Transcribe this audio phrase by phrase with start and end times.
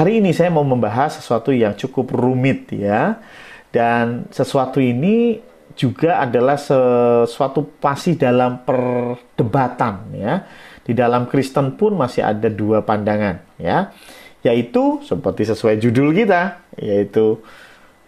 [0.00, 3.20] hari ini saya mau membahas sesuatu yang cukup rumit ya.
[3.68, 5.36] Dan sesuatu ini
[5.76, 10.34] juga adalah sesuatu pasti dalam perdebatan ya.
[10.80, 13.92] Di dalam Kristen pun masih ada dua pandangan ya.
[14.40, 17.44] Yaitu seperti sesuai judul kita, yaitu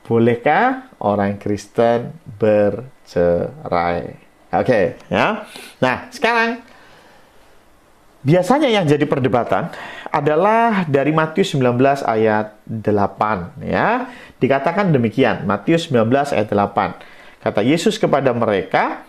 [0.08, 4.16] bolehkah orang Kristen bercerai?
[4.52, 5.44] Oke, okay, ya.
[5.76, 6.64] Nah, sekarang
[8.24, 9.68] biasanya yang jadi perdebatan
[10.12, 14.12] adalah dari Matius 19 ayat 8 ya.
[14.36, 17.00] Dikatakan demikian, Matius 19 ayat 8.
[17.40, 19.08] Kata Yesus kepada mereka,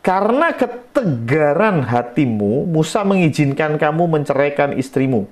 [0.00, 5.28] "Karena ketegaran hatimu, Musa mengizinkan kamu menceraikan istrimu.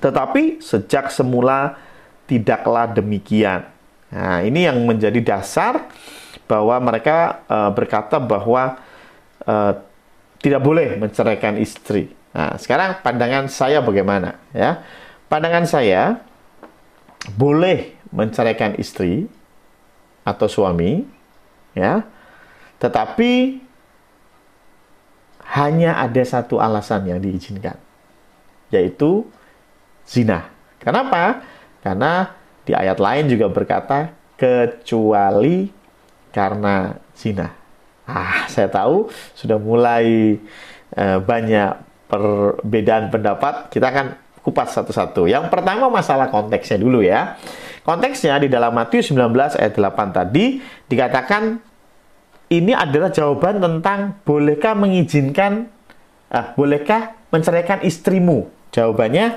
[0.00, 1.76] Tetapi sejak semula
[2.24, 3.68] tidaklah demikian."
[4.08, 5.92] Nah, ini yang menjadi dasar
[6.48, 8.80] bahwa mereka uh, berkata bahwa
[9.44, 9.72] uh,
[10.40, 12.23] tidak boleh menceraikan istri.
[12.34, 14.82] Nah, sekarang pandangan saya bagaimana ya?
[15.30, 16.18] Pandangan saya
[17.38, 19.30] boleh menceraikan istri
[20.26, 21.06] atau suami
[21.78, 22.02] ya.
[22.82, 23.62] Tetapi
[25.54, 27.78] hanya ada satu alasan yang diizinkan
[28.74, 29.22] yaitu
[30.02, 30.50] zina.
[30.82, 31.46] Kenapa?
[31.86, 32.34] Karena
[32.66, 35.70] di ayat lain juga berkata kecuali
[36.34, 37.54] karena zina.
[38.04, 40.36] Ah, saya tahu sudah mulai
[40.98, 44.06] uh, banyak perbedaan pendapat, kita akan
[44.44, 45.26] kupas satu-satu.
[45.26, 47.34] Yang pertama masalah konteksnya dulu ya.
[47.82, 51.58] Konteksnya di dalam Matius 19 ayat 8 tadi dikatakan
[52.48, 55.68] ini adalah jawaban tentang bolehkah mengizinkan
[56.30, 58.46] uh, bolehkah menceraikan istrimu?
[58.70, 59.36] Jawabannya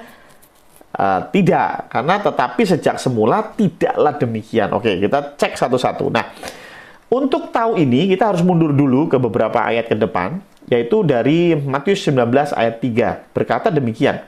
[0.95, 4.69] uh, tidak, karena tetapi sejak semula tidaklah demikian.
[4.75, 6.07] Oke, kita cek satu-satu.
[6.13, 6.25] Nah,
[7.07, 12.03] untuk tahu ini kita harus mundur dulu ke beberapa ayat ke depan yaitu dari Matius
[12.07, 14.23] 19 ayat 3 berkata demikian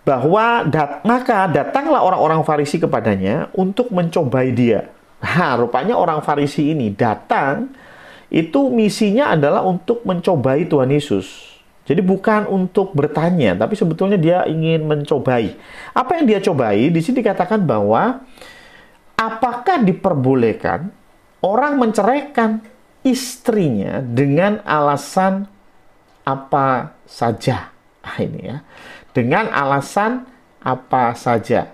[0.00, 4.88] bahwa dat maka datanglah orang-orang Farisi kepadanya untuk mencobai dia.
[5.20, 7.68] Nah, rupanya orang Farisi ini datang
[8.32, 11.52] itu misinya adalah untuk mencobai Tuhan Yesus.
[11.84, 15.58] Jadi bukan untuk bertanya, tapi sebetulnya dia ingin mencobai.
[15.90, 16.86] Apa yang dia cobai?
[16.88, 18.22] Di sini dikatakan bahwa
[19.18, 20.86] apakah diperbolehkan
[21.42, 22.62] orang menceraikan
[23.06, 25.48] istrinya dengan alasan
[26.24, 27.72] apa saja.
[28.04, 28.58] Nah, ini ya.
[29.10, 30.24] Dengan alasan
[30.60, 31.72] apa saja.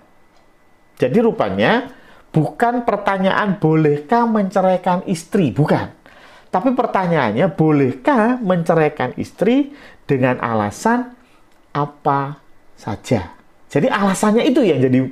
[0.97, 1.93] Jadi rupanya
[2.33, 5.93] bukan pertanyaan bolehkah menceraikan istri, bukan.
[6.49, 9.77] Tapi pertanyaannya bolehkah menceraikan istri
[10.09, 11.13] dengan alasan
[11.77, 12.41] apa
[12.79, 13.37] saja.
[13.69, 15.05] Jadi alasannya itu yang jadi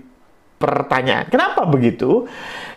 [0.64, 1.28] pertanyaan.
[1.28, 2.25] Kenapa begitu?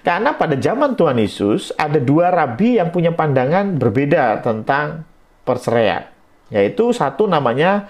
[0.03, 5.07] Karena pada zaman Tuhan Yesus ada dua rabi yang punya pandangan berbeda tentang
[5.47, 6.03] perceraian.
[6.51, 7.87] Yaitu satu namanya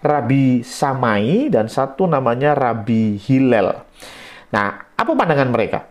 [0.00, 3.84] Rabi Samai dan satu namanya Rabi Hillel.
[4.52, 5.84] Nah, apa pandangan mereka?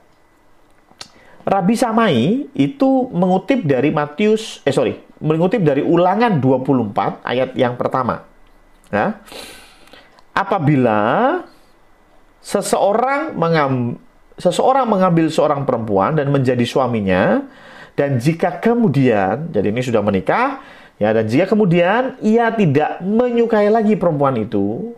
[1.45, 8.23] Rabi Samai itu mengutip dari Matius, eh sorry, mengutip dari ulangan 24 ayat yang pertama.
[8.89, 9.19] Ya.
[10.33, 11.41] Apabila
[12.43, 13.95] seseorang mengam,
[14.35, 17.47] seseorang mengambil seorang perempuan dan menjadi suaminya
[17.95, 20.59] dan jika kemudian jadi ini sudah menikah
[20.99, 24.91] ya dan jika kemudian ia tidak menyukai lagi perempuan itu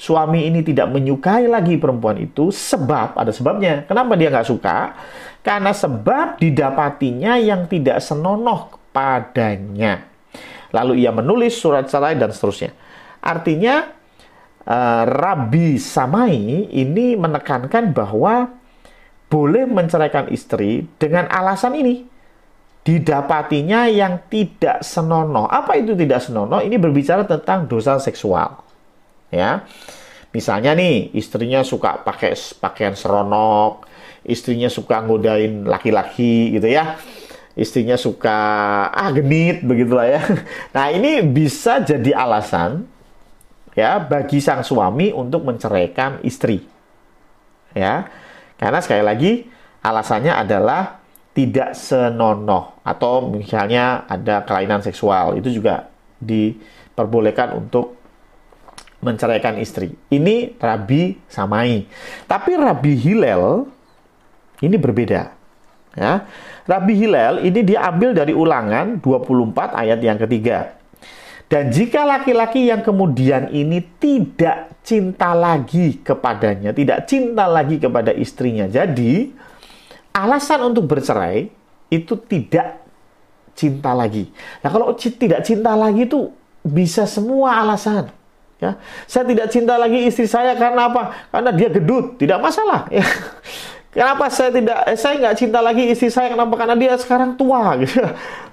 [0.00, 3.84] suami ini tidak menyukai lagi perempuan itu sebab ada sebabnya.
[3.84, 4.96] Kenapa dia nggak suka?
[5.44, 10.08] Karena sebab didapatinya yang tidak senonoh padanya.
[10.72, 12.72] Lalu ia menulis surat cerai dan seterusnya.
[13.20, 13.99] Artinya
[14.66, 18.52] uh, Rabi Samai ini menekankan bahwa
[19.30, 22.02] boleh menceraikan istri dengan alasan ini
[22.82, 25.46] didapatinya yang tidak senonoh.
[25.46, 26.58] Apa itu tidak senonoh?
[26.64, 28.58] Ini berbicara tentang dosa seksual.
[29.30, 29.68] Ya.
[30.30, 33.86] Misalnya nih, istrinya suka pakai pakaian seronok,
[34.22, 36.98] istrinya suka ngodain laki-laki gitu ya.
[37.58, 38.38] Istrinya suka
[38.90, 40.22] ah genit begitulah ya.
[40.74, 42.86] Nah, ini bisa jadi alasan
[43.80, 46.60] ya bagi sang suami untuk menceraikan istri.
[47.72, 48.12] Ya.
[48.60, 49.32] Karena sekali lagi
[49.80, 51.00] alasannya adalah
[51.32, 55.88] tidak senonoh atau misalnya ada kelainan seksual itu juga
[56.20, 57.96] diperbolehkan untuk
[59.00, 59.96] menceraikan istri.
[60.12, 61.88] Ini Rabi Samai.
[62.28, 63.64] Tapi Rabi Hilal
[64.60, 65.32] ini berbeda.
[65.96, 66.28] Ya.
[66.68, 70.79] Rabi Hilal ini diambil dari ulangan 24 ayat yang ketiga.
[71.50, 78.70] Dan jika laki-laki yang kemudian ini tidak cinta lagi kepadanya, tidak cinta lagi kepada istrinya,
[78.70, 79.34] jadi
[80.14, 81.50] alasan untuk bercerai
[81.90, 82.86] itu tidak
[83.58, 84.30] cinta lagi.
[84.62, 86.30] Nah, kalau tidak cinta lagi itu
[86.62, 88.14] bisa semua alasan.
[88.62, 88.76] Ya,
[89.10, 91.16] saya tidak cinta lagi istri saya karena apa?
[91.32, 92.86] Karena dia gedut, tidak masalah.
[92.94, 93.02] Ya.
[93.90, 94.86] Kenapa saya tidak?
[94.86, 96.54] Eh, saya nggak cinta lagi istri saya kenapa?
[96.54, 97.74] Karena dia sekarang tua.
[97.82, 97.98] Gitu.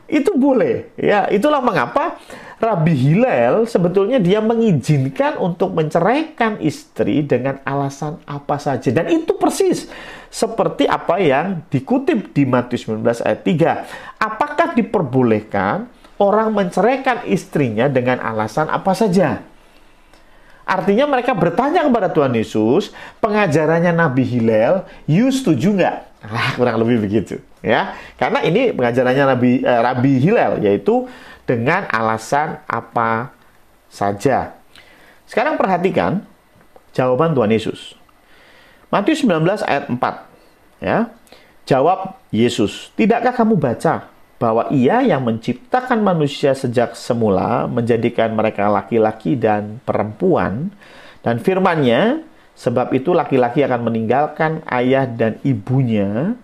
[0.07, 0.95] Itu boleh.
[0.95, 2.15] Ya, itulah mengapa
[2.57, 8.89] Rabi Hilal sebetulnya dia mengizinkan untuk menceraikan istri dengan alasan apa saja.
[8.89, 9.91] Dan itu persis
[10.31, 14.23] seperti apa yang dikutip di Matius 19 ayat 3.
[14.23, 19.43] Apakah diperbolehkan orang menceraikan istrinya dengan alasan apa saja?
[20.67, 22.91] Artinya mereka bertanya kepada Tuhan Yesus,
[23.23, 25.97] pengajarannya Nabi Hilal, you setuju nggak?
[26.27, 27.95] Ah, kurang lebih begitu, ya.
[28.19, 31.07] Karena ini pengajarannya Nabi eh, Rabi Hilal, yaitu
[31.47, 33.31] dengan alasan apa
[33.87, 34.59] saja.
[35.23, 36.27] Sekarang perhatikan
[36.91, 37.95] jawaban Tuhan Yesus.
[38.91, 41.07] Matius 19 ayat 4, ya.
[41.63, 49.33] Jawab Yesus, "Tidakkah kamu baca bahwa ia yang menciptakan manusia sejak semula menjadikan mereka laki-laki
[49.33, 50.69] dan perempuan
[51.25, 52.21] dan firmannya
[52.53, 56.37] sebab itu laki-laki akan meninggalkan ayah dan ibunya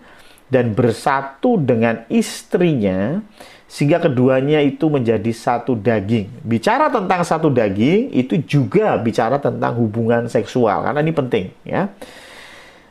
[0.50, 3.22] dan bersatu dengan istrinya
[3.66, 6.46] sehingga keduanya itu menjadi satu daging.
[6.46, 11.90] Bicara tentang satu daging itu juga bicara tentang hubungan seksual karena ini penting ya.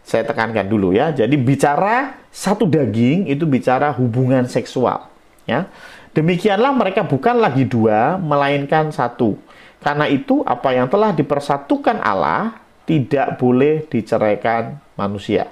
[0.04, 1.16] Saya tekankan dulu ya.
[1.16, 5.08] Jadi bicara satu daging itu bicara hubungan seksual.
[5.48, 5.72] Ya.
[6.14, 9.40] Demikianlah mereka bukan lagi dua, melainkan satu.
[9.82, 15.50] Karena itu apa yang telah dipersatukan Allah tidak boleh diceraikan manusia.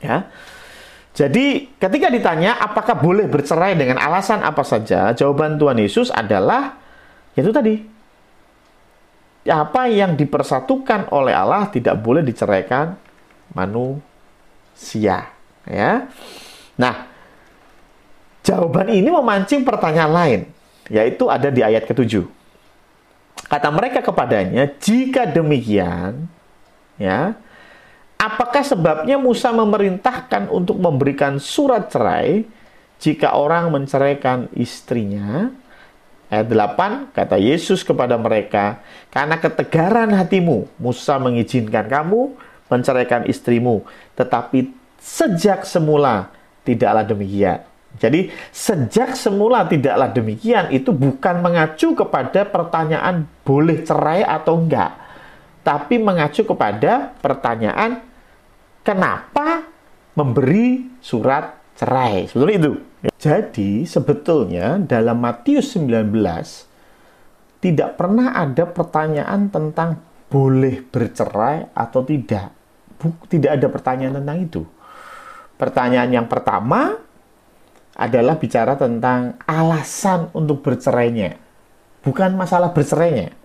[0.00, 0.28] Ya.
[1.10, 6.78] Jadi ketika ditanya apakah boleh bercerai dengan alasan apa saja, jawaban Tuhan Yesus adalah
[7.34, 7.76] itu tadi.
[9.50, 12.94] Apa yang dipersatukan oleh Allah tidak boleh diceraikan
[13.52, 15.30] manusia,
[15.66, 16.08] ya.
[16.78, 16.94] Nah,
[18.46, 20.40] jawaban ini memancing pertanyaan lain,
[20.88, 22.26] yaitu ada di ayat ketujuh.
[23.50, 26.30] Kata mereka kepadanya, jika demikian,
[26.96, 27.34] ya,
[28.14, 32.46] apakah sebabnya Musa memerintahkan untuk memberikan surat cerai
[33.02, 35.50] jika orang menceraikan istrinya?
[36.30, 38.78] Ayat 8, kata Yesus kepada mereka,
[39.10, 42.38] karena ketegaran hatimu, Musa mengizinkan kamu
[42.70, 43.82] menceraikan istrimu,
[44.14, 44.70] tetapi
[45.02, 46.30] sejak semula
[46.62, 47.66] tidaklah demikian.
[47.98, 54.94] Jadi sejak semula tidaklah demikian itu bukan mengacu kepada pertanyaan boleh cerai atau enggak.
[55.66, 58.00] Tapi mengacu kepada pertanyaan
[58.86, 59.66] kenapa
[60.14, 62.30] memberi surat cerai.
[62.30, 62.72] Sebetulnya itu.
[63.20, 66.14] Jadi sebetulnya dalam Matius 19
[67.60, 70.00] tidak pernah ada pertanyaan tentang
[70.30, 72.59] boleh bercerai atau tidak
[73.32, 74.62] tidak ada pertanyaan tentang itu.
[75.56, 76.96] Pertanyaan yang pertama
[77.96, 81.36] adalah bicara tentang alasan untuk bercerainya.
[82.00, 83.36] Bukan masalah bercerainya.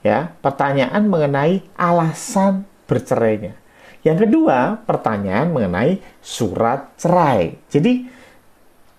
[0.00, 3.56] Ya, pertanyaan mengenai alasan bercerainya.
[4.00, 7.60] Yang kedua, pertanyaan mengenai surat cerai.
[7.68, 8.08] Jadi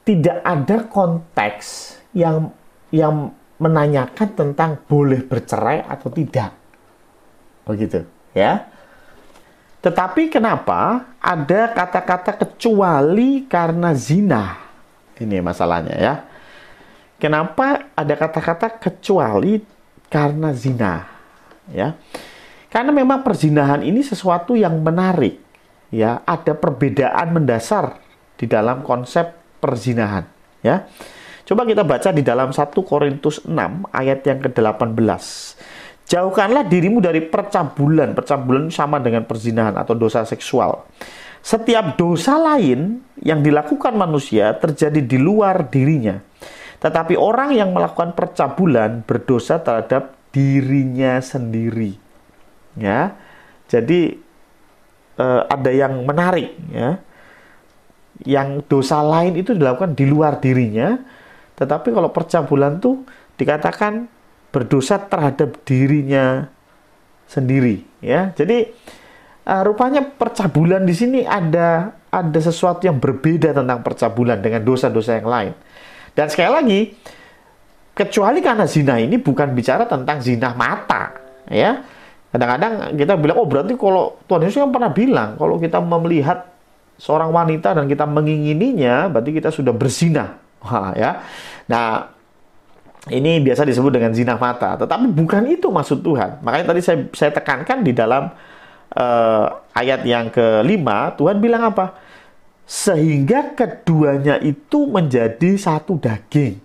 [0.06, 2.54] tidak ada konteks yang
[2.94, 6.54] yang menanyakan tentang boleh bercerai atau tidak.
[7.66, 8.66] Begitu, ya.
[9.82, 14.58] Tetapi kenapa ada kata-kata kecuali karena zina?
[15.18, 16.16] Ini masalahnya ya.
[17.18, 19.62] Kenapa ada kata-kata kecuali
[20.10, 21.06] karena zina?
[21.74, 21.98] Ya.
[22.72, 25.38] Karena memang perzinahan ini sesuatu yang menarik.
[25.92, 28.00] Ya, ada perbedaan mendasar
[28.40, 29.28] di dalam konsep
[29.60, 30.24] perzinahan,
[30.64, 30.88] ya.
[31.44, 35.24] Coba kita baca di dalam 1 Korintus 6 ayat yang ke-18.
[36.12, 38.12] Jauhkanlah dirimu dari percabulan.
[38.12, 40.84] Percabulan sama dengan perzinahan atau dosa seksual.
[41.40, 46.20] Setiap dosa lain yang dilakukan manusia terjadi di luar dirinya.
[46.84, 51.96] Tetapi orang yang melakukan percabulan berdosa terhadap dirinya sendiri.
[52.76, 53.16] Ya.
[53.72, 54.20] Jadi
[55.16, 57.00] eh, ada yang menarik ya.
[58.28, 60.94] Yang dosa lain itu dilakukan di luar dirinya,
[61.58, 63.02] tetapi kalau percabulan tuh
[63.34, 64.11] dikatakan
[64.52, 66.48] berdosa terhadap dirinya
[67.26, 68.36] sendiri ya.
[68.36, 68.68] Jadi
[69.48, 75.28] uh, rupanya percabulan di sini ada ada sesuatu yang berbeda tentang percabulan dengan dosa-dosa yang
[75.32, 75.54] lain.
[76.12, 76.80] Dan sekali lagi
[77.96, 81.16] kecuali karena zina ini bukan bicara tentang zina mata
[81.48, 81.80] ya.
[82.32, 86.48] Kadang-kadang kita bilang oh berarti kalau Tuhan Yesus kan pernah bilang kalau kita melihat
[87.00, 90.38] seorang wanita dan kita mengingininya berarti kita sudah berzina.
[90.94, 91.26] Ya.
[91.66, 92.11] Nah,
[93.10, 96.46] ini biasa disebut dengan zina mata, tetapi bukan itu maksud Tuhan.
[96.46, 98.30] Makanya tadi saya, saya tekankan di dalam
[98.94, 101.98] uh, ayat yang kelima, Tuhan bilang apa?
[102.70, 106.62] Sehingga keduanya itu menjadi satu daging.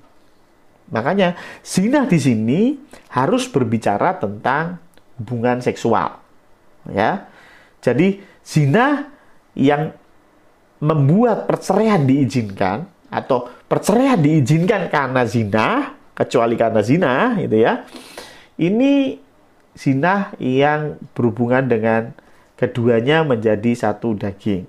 [0.93, 2.61] Makanya zina di sini
[3.17, 4.77] harus berbicara tentang
[5.17, 6.21] hubungan seksual.
[6.93, 7.33] Ya.
[7.81, 9.09] Jadi zina
[9.57, 9.97] yang
[10.85, 17.85] membuat perceraian diizinkan atau perceraian diizinkan karena zina, kecuali karena zina gitu ya.
[18.57, 19.21] Ini
[19.77, 22.17] zina yang berhubungan dengan
[22.57, 24.65] keduanya menjadi satu daging.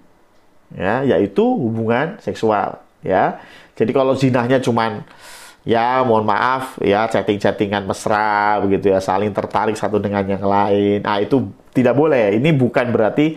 [0.75, 3.39] Ya, yaitu hubungan seksual, ya.
[3.80, 5.08] Jadi kalau zinahnya cuman
[5.68, 11.20] ya mohon maaf ya chatting-chattingan mesra begitu ya saling tertarik satu dengan yang lain ah
[11.20, 13.36] itu tidak boleh ini bukan berarti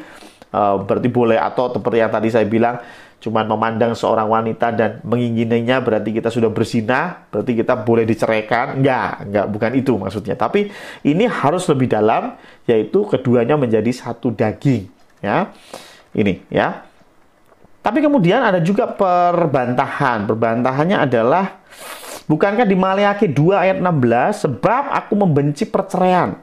[0.54, 2.78] uh, berarti boleh atau seperti yang tadi saya bilang
[3.20, 9.28] cuman memandang seorang wanita dan mengingininya berarti kita sudah bersinah berarti kita boleh diceraikan enggak
[9.28, 10.72] enggak bukan itu maksudnya tapi
[11.04, 14.88] ini harus lebih dalam yaitu keduanya menjadi satu daging
[15.20, 15.52] ya
[16.16, 16.80] ini ya
[17.84, 21.60] tapi kemudian ada juga perbantahan perbantahannya adalah
[22.30, 26.38] Bukankah di Maleakhi 2 ayat 16, sebab aku membenci perceraian.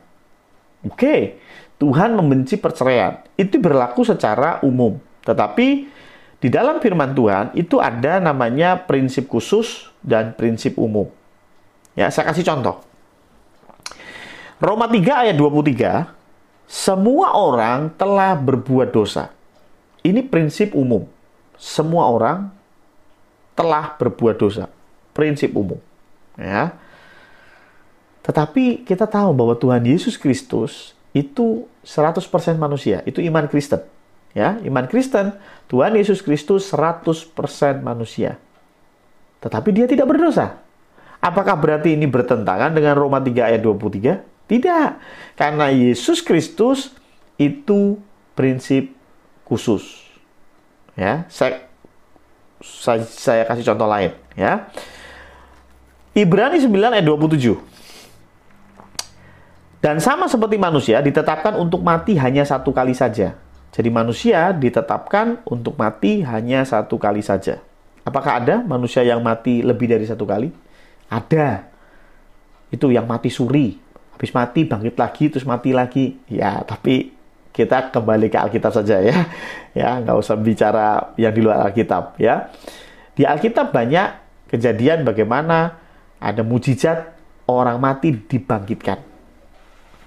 [0.84, 1.40] Oke,
[1.80, 3.24] Tuhan membenci perceraian.
[3.40, 5.00] Itu berlaku secara umum.
[5.24, 5.88] Tetapi
[6.38, 11.10] di dalam firman Tuhan itu ada namanya prinsip khusus dan prinsip umum.
[11.98, 12.86] Ya, saya kasih contoh.
[14.62, 16.14] Roma 3 ayat 23,
[16.70, 19.34] semua orang telah berbuat dosa.
[20.06, 21.10] Ini prinsip umum.
[21.58, 22.54] Semua orang
[23.58, 24.70] telah berbuat dosa
[25.18, 25.82] prinsip umum.
[26.38, 26.78] Ya.
[28.22, 32.22] Tetapi kita tahu bahwa Tuhan Yesus Kristus itu 100%
[32.62, 33.82] manusia, itu iman Kristen.
[34.38, 35.34] Ya, iman Kristen,
[35.66, 37.34] Tuhan Yesus Kristus 100%
[37.82, 38.38] manusia.
[39.42, 40.62] Tetapi dia tidak berdosa.
[41.18, 44.22] Apakah berarti ini bertentangan dengan Roma 3 ayat 23?
[44.46, 44.90] Tidak.
[45.34, 46.94] Karena Yesus Kristus
[47.42, 47.98] itu
[48.38, 48.94] prinsip
[49.42, 50.06] khusus.
[50.94, 51.66] Ya, saya
[52.62, 54.70] saya, saya kasih contoh lain ya.
[56.14, 57.58] Ibrani 9 ayat 27.
[59.82, 63.38] Dan sama seperti manusia ditetapkan untuk mati hanya satu kali saja.
[63.72, 67.62] Jadi manusia ditetapkan untuk mati hanya satu kali saja.
[68.08, 70.50] Apakah ada manusia yang mati lebih dari satu kali?
[71.12, 71.68] Ada.
[72.72, 73.76] Itu yang mati suri.
[74.16, 76.16] Habis mati bangkit lagi terus mati lagi.
[76.32, 77.12] Ya, tapi
[77.52, 79.18] kita kembali ke Alkitab saja ya.
[79.78, 82.50] Ya, nggak usah bicara yang di luar Alkitab ya.
[83.14, 84.10] Di Alkitab banyak
[84.50, 85.78] kejadian bagaimana
[86.18, 87.14] ada mujizat
[87.46, 88.98] orang mati dibangkitkan.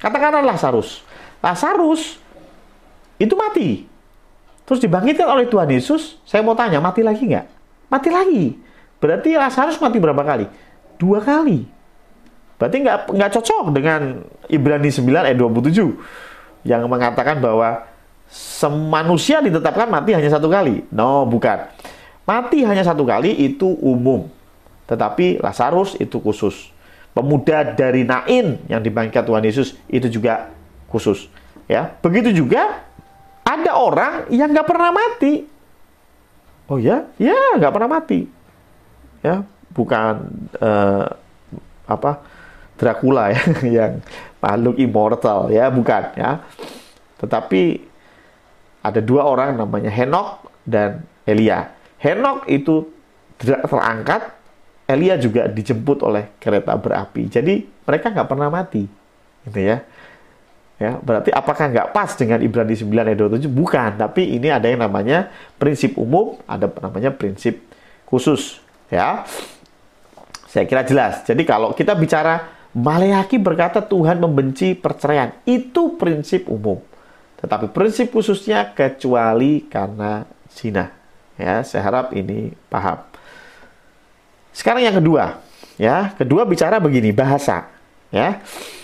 [0.02, 1.06] Katakanlah Lazarus.
[1.38, 2.18] Lazarus
[3.20, 3.84] itu mati.
[4.64, 6.16] Terus dibangkitkan oleh Tuhan Yesus.
[6.24, 7.46] Saya mau tanya, mati lagi nggak?
[7.92, 8.44] Mati lagi.
[8.96, 10.48] Berarti Lazarus mati berapa kali?
[10.96, 11.68] Dua kali.
[12.56, 17.88] Berarti nggak nggak cocok dengan Ibrani 9 ayat 27 yang mengatakan bahwa
[18.28, 20.84] semanusia ditetapkan mati hanya satu kali.
[20.92, 21.72] No, bukan.
[22.28, 24.28] Mati hanya satu kali itu umum.
[24.86, 26.70] Tetapi Lazarus itu khusus.
[27.10, 30.52] Pemuda dari Nain yang dibangkitkan Tuhan Yesus itu juga
[30.86, 31.26] khusus.
[31.66, 32.86] Ya, begitu juga
[33.50, 35.42] ada orang yang nggak pernah mati.
[36.70, 38.20] Oh ya, ya nggak pernah mati.
[39.20, 39.42] Ya,
[39.74, 40.30] bukan
[40.62, 41.06] uh,
[41.90, 42.22] apa
[42.78, 43.42] Dracula ya,
[43.82, 43.92] yang
[44.38, 46.40] makhluk immortal ya, bukan ya.
[47.18, 47.62] Tetapi
[48.80, 51.74] ada dua orang namanya Henok dan Elia.
[52.00, 52.88] Henok itu
[53.42, 54.32] terangkat
[54.88, 57.28] Elia juga dijemput oleh kereta berapi.
[57.28, 58.88] Jadi mereka nggak pernah mati,
[59.44, 59.84] gitu ya.
[60.80, 63.52] Ya, berarti apakah nggak pas dengan Ibrani 9 ayat 27?
[63.52, 65.28] Bukan, tapi ini ada yang namanya
[65.60, 67.60] prinsip umum, ada namanya prinsip
[68.08, 69.28] khusus, ya.
[70.48, 71.20] Saya kira jelas.
[71.28, 76.80] Jadi kalau kita bicara Maleaki berkata Tuhan membenci perceraian, itu prinsip umum.
[77.44, 80.96] Tetapi prinsip khususnya kecuali karena zina.
[81.36, 83.04] Ya, saya harap ini paham.
[84.56, 85.44] Sekarang yang kedua,
[85.76, 87.68] ya, kedua bicara begini, bahasa,
[88.08, 88.40] ya.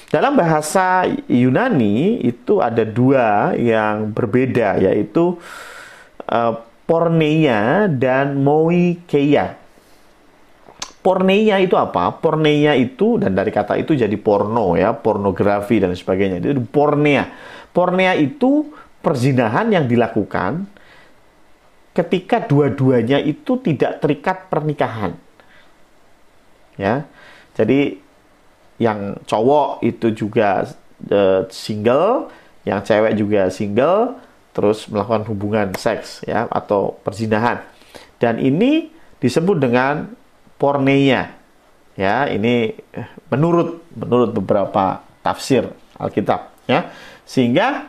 [0.06, 5.34] Dalam bahasa Yunani itu ada dua yang berbeda, yaitu
[6.30, 9.58] uh, porneia dan moikeia.
[11.02, 12.14] Porneia itu apa?
[12.18, 16.38] Porneia itu dan dari kata itu jadi porno ya, pornografi dan sebagainya.
[16.42, 17.26] Itu pornea.
[17.74, 18.70] Pornea itu
[19.02, 20.66] perzinahan yang dilakukan
[21.94, 25.16] ketika dua-duanya itu tidak terikat pernikahan
[26.76, 27.08] ya.
[27.56, 28.05] Jadi
[28.76, 30.68] yang cowok itu juga
[31.08, 32.28] uh, single,
[32.68, 34.20] yang cewek juga single,
[34.52, 37.64] terus melakukan hubungan seks ya atau perzinahan.
[38.16, 38.88] Dan ini
[39.20, 40.12] disebut dengan
[40.60, 41.36] porneia.
[41.96, 42.76] Ya, ini
[43.32, 46.92] menurut menurut beberapa tafsir Alkitab ya.
[47.24, 47.88] Sehingga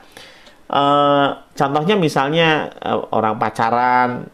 [0.72, 4.32] uh, contohnya misalnya uh, orang pacaran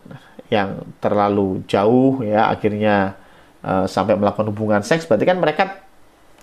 [0.53, 3.17] yang terlalu jauh ya akhirnya
[3.65, 5.82] uh, sampai melakukan hubungan seks, berarti kan mereka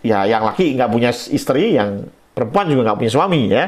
[0.00, 3.64] ya yang laki nggak punya istri, yang perempuan juga nggak punya suami ya,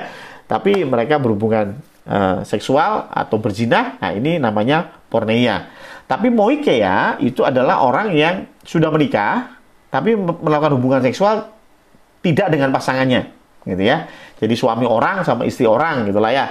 [0.48, 1.76] tapi mereka berhubungan
[2.08, 5.68] uh, seksual atau berzina, nah ini namanya porneia.
[6.08, 9.56] Tapi moikeia itu adalah orang yang sudah menikah,
[9.88, 11.48] tapi melakukan hubungan seksual
[12.20, 13.32] tidak dengan pasangannya,
[13.64, 14.08] gitu ya.
[14.36, 16.46] Jadi suami orang sama istri orang, gitulah ya,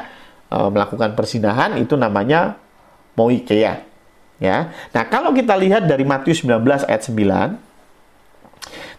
[0.50, 2.58] e, melakukan persinahan itu namanya
[3.14, 3.86] moikeia.
[4.42, 4.74] Ya.
[4.98, 7.71] Nah, kalau kita lihat dari Matius 19 ayat 9,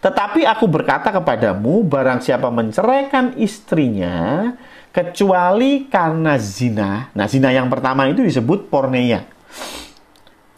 [0.03, 4.51] tetapi aku berkata kepadamu, barang siapa menceraikan istrinya,
[4.91, 7.09] kecuali karena zina.
[7.15, 9.25] Nah, zina yang pertama itu disebut porneia.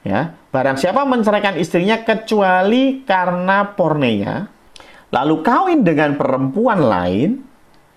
[0.05, 4.45] Ya, barang siapa menceraikan istrinya kecuali karena porneia,
[5.09, 7.41] lalu kawin dengan perempuan lain,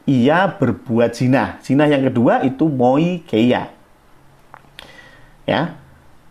[0.08, 1.60] ia berbuat zina.
[1.60, 3.68] Zina yang kedua itu moi keia.
[5.44, 5.76] Ya.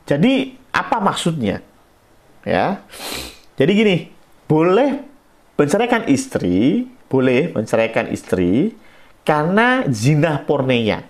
[0.10, 1.62] Jadi apa maksudnya?
[2.42, 2.82] Ya.
[3.58, 3.96] Jadi gini,
[4.48, 5.04] boleh
[5.60, 8.72] menceraikan istri, boleh menceraikan istri
[9.28, 11.04] karena zina porneia.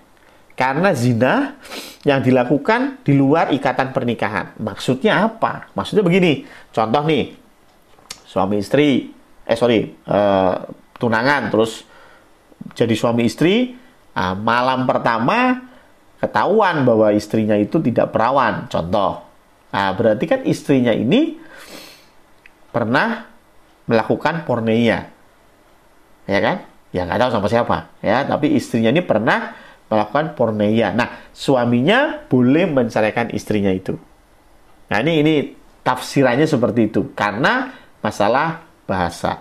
[0.58, 1.54] Karena zina
[2.02, 4.58] yang dilakukan di luar ikatan pernikahan.
[4.58, 5.70] Maksudnya apa?
[5.78, 6.42] Maksudnya begini.
[6.74, 7.30] Contoh nih,
[8.26, 9.14] suami istri,
[9.46, 10.66] eh sorry, uh,
[10.98, 11.86] tunangan, terus
[12.74, 13.70] jadi suami istri,
[14.18, 15.62] uh, malam pertama
[16.18, 18.66] ketahuan bahwa istrinya itu tidak perawan.
[18.66, 19.22] Contoh.
[19.70, 21.38] Nah, berarti kan istrinya ini
[22.74, 23.27] pernah
[23.88, 25.08] melakukan porneia.
[26.28, 26.56] Ya kan?
[26.92, 27.76] Ya nggak tahu sama siapa.
[28.04, 29.56] Ya, tapi istrinya ini pernah
[29.88, 30.92] melakukan porneia.
[30.92, 33.96] Nah, suaminya boleh menceraikan istrinya itu.
[34.92, 35.34] Nah, ini ini
[35.84, 37.72] tafsirannya seperti itu karena
[38.04, 39.40] masalah bahasa.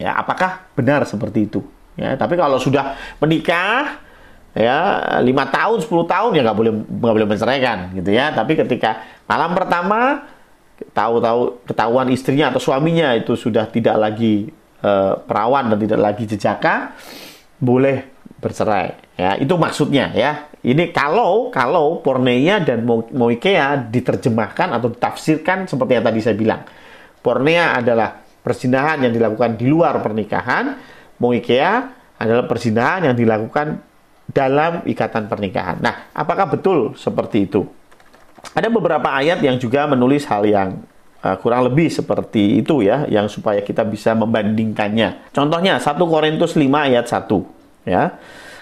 [0.00, 1.60] Ya, apakah benar seperti itu?
[1.96, 4.04] Ya, tapi kalau sudah menikah
[4.56, 9.04] ya lima tahun 10 tahun ya nggak boleh nggak boleh menceraikan gitu ya tapi ketika
[9.28, 10.24] malam pertama
[10.92, 14.48] tahu-tahu ketahuan istrinya atau suaminya itu sudah tidak lagi
[14.84, 16.92] uh, perawan dan tidak lagi jejaka
[17.56, 18.04] boleh
[18.36, 20.52] bercerai Ya, itu maksudnya ya.
[20.60, 22.84] Ini kalau kalau porneia dan
[23.16, 26.62] moikea diterjemahkan atau ditafsirkan seperti yang tadi saya bilang.
[27.24, 30.76] Porneia adalah persinahan yang dilakukan di luar pernikahan,
[31.16, 31.72] moikea
[32.20, 33.80] adalah persinahan yang dilakukan
[34.28, 35.80] dalam ikatan pernikahan.
[35.80, 37.64] Nah, apakah betul seperti itu?
[38.52, 40.84] Ada beberapa ayat yang juga menulis hal yang
[41.24, 45.32] uh, kurang lebih seperti itu ya, yang supaya kita bisa membandingkannya.
[45.34, 48.14] Contohnya 1 Korintus 5 ayat 1 ya.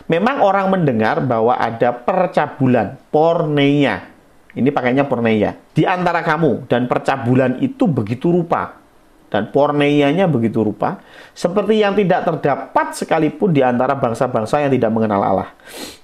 [0.04, 4.12] Memang orang mendengar bahwa ada percabulan, porneia.
[4.52, 5.56] Ini pakainya porneia.
[5.72, 8.84] Di antara kamu dan percabulan itu begitu rupa.
[9.32, 11.02] Dan porneianya begitu rupa.
[11.34, 15.50] Seperti yang tidak terdapat sekalipun di antara bangsa-bangsa yang tidak mengenal Allah.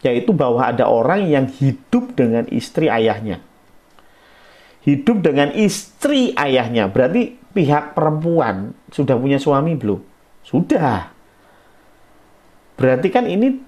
[0.03, 3.39] Yaitu bahwa ada orang yang hidup dengan istri ayahnya.
[4.81, 6.89] Hidup dengan istri ayahnya.
[6.89, 10.01] Berarti pihak perempuan sudah punya suami belum?
[10.41, 11.13] Sudah.
[12.81, 13.61] Berarti kan ini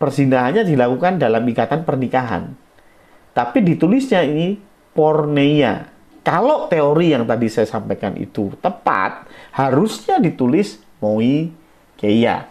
[0.00, 2.56] persinahannya dilakukan dalam ikatan pernikahan.
[3.36, 4.56] Tapi ditulisnya ini
[4.96, 5.92] porneia.
[6.24, 11.52] Kalau teori yang tadi saya sampaikan itu tepat, harusnya ditulis moi
[11.96, 12.48] keia.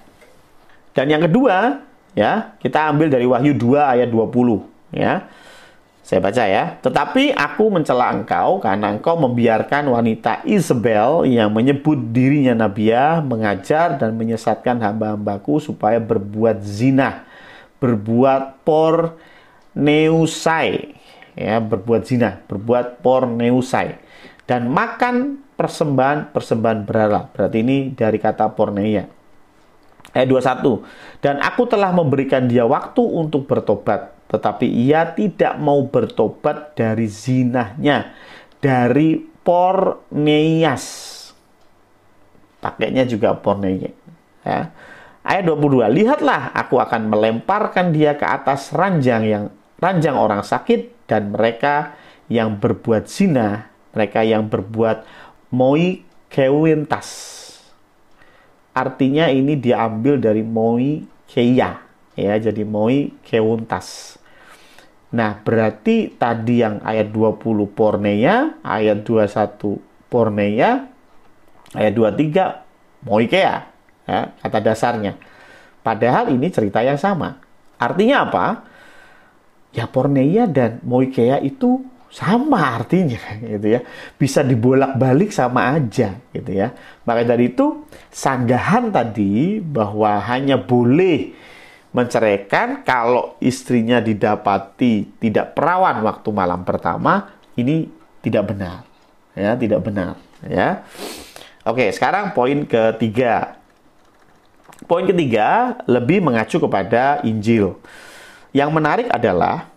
[0.97, 1.85] Dan yang kedua,
[2.17, 4.65] ya, kita ambil dari Wahyu 2 ayat 20,
[4.97, 5.29] ya.
[6.07, 6.79] Saya baca ya.
[6.79, 14.15] Tetapi aku mencela engkau karena engkau membiarkan wanita Isabel yang menyebut dirinya nabiah mengajar dan
[14.15, 17.27] menyesatkan hamba-hambaku supaya berbuat zina
[17.83, 19.19] berbuat por
[19.77, 20.97] neusai
[21.37, 23.99] ya berbuat zina berbuat por neusai
[24.49, 27.27] dan makan persembahan persembahan berhala.
[27.35, 29.11] Berarti ini dari kata porneia
[30.15, 36.75] ayat 21 dan aku telah memberikan dia waktu untuk bertobat tetapi ia tidak mau bertobat
[36.75, 38.11] dari zinahnya
[38.59, 40.83] dari porneias
[42.59, 43.91] pakainya juga porneia
[44.43, 44.71] ya
[45.27, 49.43] Ayat 22, lihatlah aku akan melemparkan dia ke atas ranjang yang
[49.75, 51.99] ranjang orang sakit dan mereka
[52.31, 55.03] yang berbuat zina, mereka yang berbuat
[55.51, 55.99] moi
[56.31, 57.35] kewintas.
[58.71, 61.81] Artinya ini diambil dari moi keia,
[62.15, 64.16] ya, jadi moi kewuntas.
[65.07, 67.39] Nah, berarti tadi yang ayat 20
[67.71, 69.79] porneia, ayat 21
[70.11, 70.91] porneia,
[71.71, 73.55] ayat 23 moikea
[74.03, 75.15] ya, kata dasarnya.
[75.79, 77.39] Padahal ini cerita yang sama.
[77.79, 78.45] Artinya apa?
[79.71, 83.19] Ya porneia dan moikea itu sama artinya
[83.55, 83.81] gitu ya.
[84.19, 86.75] Bisa dibolak-balik sama aja gitu ya.
[87.07, 91.31] Maka dari itu sanggahan tadi bahwa hanya boleh
[91.97, 97.89] menceraikan kalau istrinya didapati tidak perawan waktu malam pertama ini
[98.21, 98.85] tidak benar.
[99.33, 100.85] ya, tidak benar, ya.
[101.65, 103.57] Oke, sekarang poin ketiga.
[104.85, 107.77] Poin ketiga lebih mengacu kepada Injil.
[108.53, 109.69] Yang menarik adalah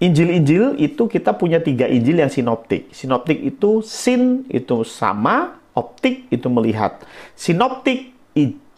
[0.00, 2.92] Injil-Injil itu kita punya tiga Injil yang sinoptik.
[2.92, 7.00] Sinoptik itu sin itu sama, optik itu melihat.
[7.36, 8.12] Sinoptik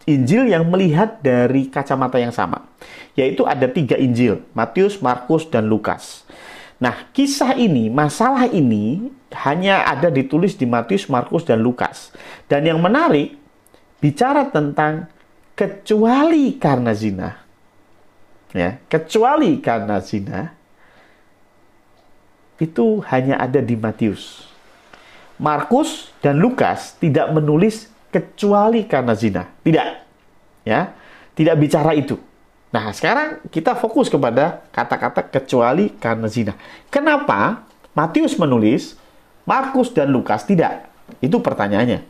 [0.04, 2.68] Injil yang melihat dari kacamata yang sama.
[3.16, 6.28] Yaitu ada tiga Injil, Matius, Markus, dan Lukas.
[6.76, 12.12] Nah, kisah ini, masalah ini hanya ada ditulis di Matius, Markus, dan Lukas.
[12.50, 13.38] Dan yang menarik,
[14.02, 15.08] bicara tentang
[15.56, 17.40] kecuali karena zina.
[18.52, 20.52] Ya, kecuali karena zina,
[22.60, 24.46] itu hanya ada di Matius.
[25.40, 29.42] Markus dan Lukas tidak menulis kecuali karena zina.
[29.42, 29.86] Tidak.
[30.62, 30.94] Ya.
[31.34, 32.14] Tidak bicara itu.
[32.70, 36.54] Nah, sekarang kita fokus kepada kata-kata kecuali karena zina.
[36.90, 38.94] Kenapa Matius menulis,
[39.46, 40.86] Markus dan Lukas tidak?
[41.18, 42.02] Itu pertanyaannya.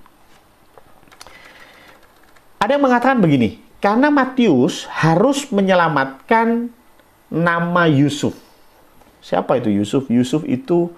[2.64, 6.72] Ada yang mengatakan begini, karena Matius harus menyelamatkan
[7.28, 8.32] nama Yusuf.
[9.20, 10.08] Siapa itu Yusuf?
[10.08, 10.88] Yusuf itu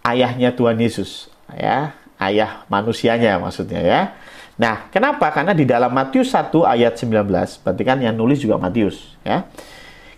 [0.00, 4.12] ayahnya Tuhan Yesus, ya, ayah manusianya maksudnya ya.
[4.60, 5.32] Nah, kenapa?
[5.32, 9.48] Karena di dalam Matius 1 ayat 19, berarti kan yang nulis juga Matius, ya.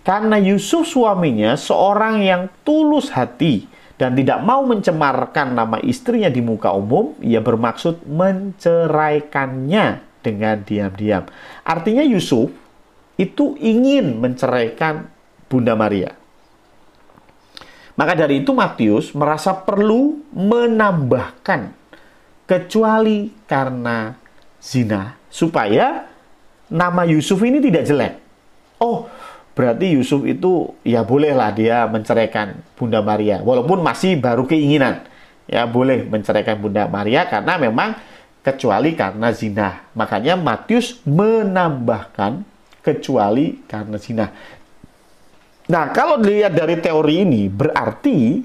[0.02, 6.74] Karena Yusuf suaminya seorang yang tulus hati dan tidak mau mencemarkan nama istrinya di muka
[6.74, 11.22] umum, ia bermaksud menceraikannya dengan diam-diam.
[11.62, 12.50] Artinya Yusuf
[13.14, 15.06] itu ingin menceraikan
[15.46, 16.18] Bunda Maria.
[17.94, 21.81] Maka dari itu Matius merasa perlu menambahkan
[22.52, 24.12] kecuali karena
[24.60, 26.04] zina supaya
[26.68, 28.14] nama Yusuf ini tidak jelek.
[28.76, 29.08] Oh,
[29.56, 35.00] berarti Yusuf itu ya bolehlah dia menceraikan Bunda Maria walaupun masih baru keinginan.
[35.48, 37.96] Ya boleh menceraikan Bunda Maria karena memang
[38.44, 39.88] kecuali karena zina.
[39.96, 42.44] Makanya Matius menambahkan
[42.84, 44.28] kecuali karena zina.
[45.72, 48.44] Nah, kalau dilihat dari teori ini berarti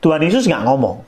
[0.00, 1.07] Tuhan Yesus nggak ngomong.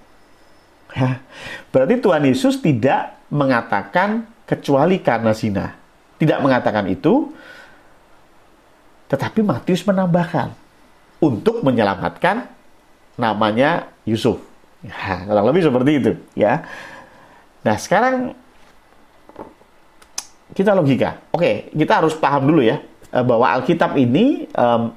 [0.94, 1.22] Ya.
[1.70, 5.78] Berarti Tuhan Yesus tidak mengatakan kecuali karena zina.
[6.18, 7.32] Tidak mengatakan itu,
[9.08, 10.52] tetapi Matius menambahkan
[11.22, 12.50] untuk menyelamatkan
[13.16, 14.42] namanya Yusuf.
[14.80, 16.64] Ya, kurang lebih seperti itu, ya.
[17.64, 18.32] Nah, sekarang
[20.56, 21.22] kita logika.
[21.30, 22.82] Oke, kita harus paham dulu ya
[23.14, 24.90] eh, bahwa Alkitab ini um,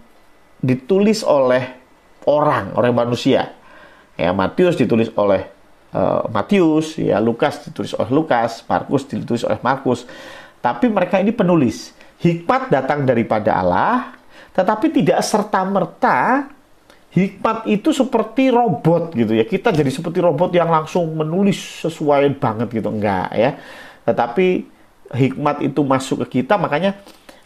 [0.63, 1.77] ditulis oleh
[2.25, 3.53] orang, orang manusia.
[4.17, 5.52] Ya, Matius ditulis oleh
[5.93, 10.03] uh, Matius, ya Lukas ditulis oleh Lukas, Markus ditulis oleh Markus.
[10.59, 11.93] Tapi mereka ini penulis.
[12.23, 14.15] Hikmat datang daripada Allah,
[14.55, 16.47] tetapi tidak serta-merta
[17.13, 19.45] hikmat itu seperti robot gitu ya.
[19.45, 23.59] Kita jadi seperti robot yang langsung menulis sesuai banget gitu enggak ya.
[24.07, 24.47] Tetapi
[25.13, 26.97] hikmat itu masuk ke kita makanya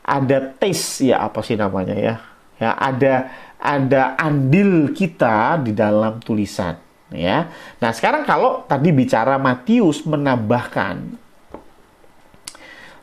[0.05, 2.15] ada taste ya apa sih namanya ya.
[2.57, 3.29] Ya, ada
[3.61, 7.51] ada andil kita di dalam tulisan ya.
[7.79, 11.27] Nah, sekarang kalau tadi bicara Matius menambahkan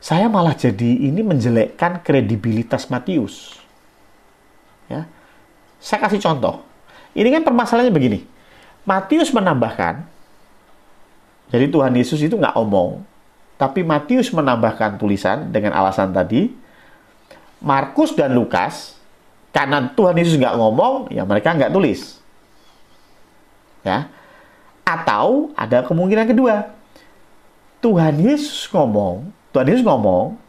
[0.05, 3.57] saya malah jadi ini menjelekkan kredibilitas Matius.
[4.85, 5.09] Ya.
[5.81, 6.61] Saya kasih contoh.
[7.17, 8.21] Ini kan permasalahannya begini.
[8.85, 10.05] Matius menambahkan,
[11.49, 13.01] jadi Tuhan Yesus itu nggak omong,
[13.57, 16.53] tapi Matius menambahkan tulisan dengan alasan tadi,
[17.57, 18.93] Markus dan Lukas,
[19.49, 22.21] karena Tuhan Yesus nggak ngomong, ya mereka nggak tulis
[23.85, 24.09] ya.
[24.81, 26.73] Atau ada kemungkinan kedua.
[27.79, 30.41] Tuhan Yesus ngomong, Tuhan Yesus ngomong,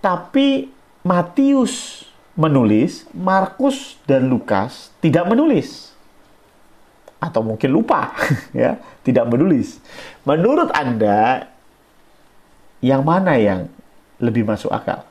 [0.00, 0.72] tapi
[1.04, 5.92] Matius menulis, Markus dan Lukas tidak menulis.
[7.20, 8.16] Atau mungkin lupa,
[8.56, 9.76] ya, tidak menulis.
[10.24, 11.44] Menurut Anda,
[12.80, 13.68] yang mana yang
[14.16, 15.04] lebih masuk akal?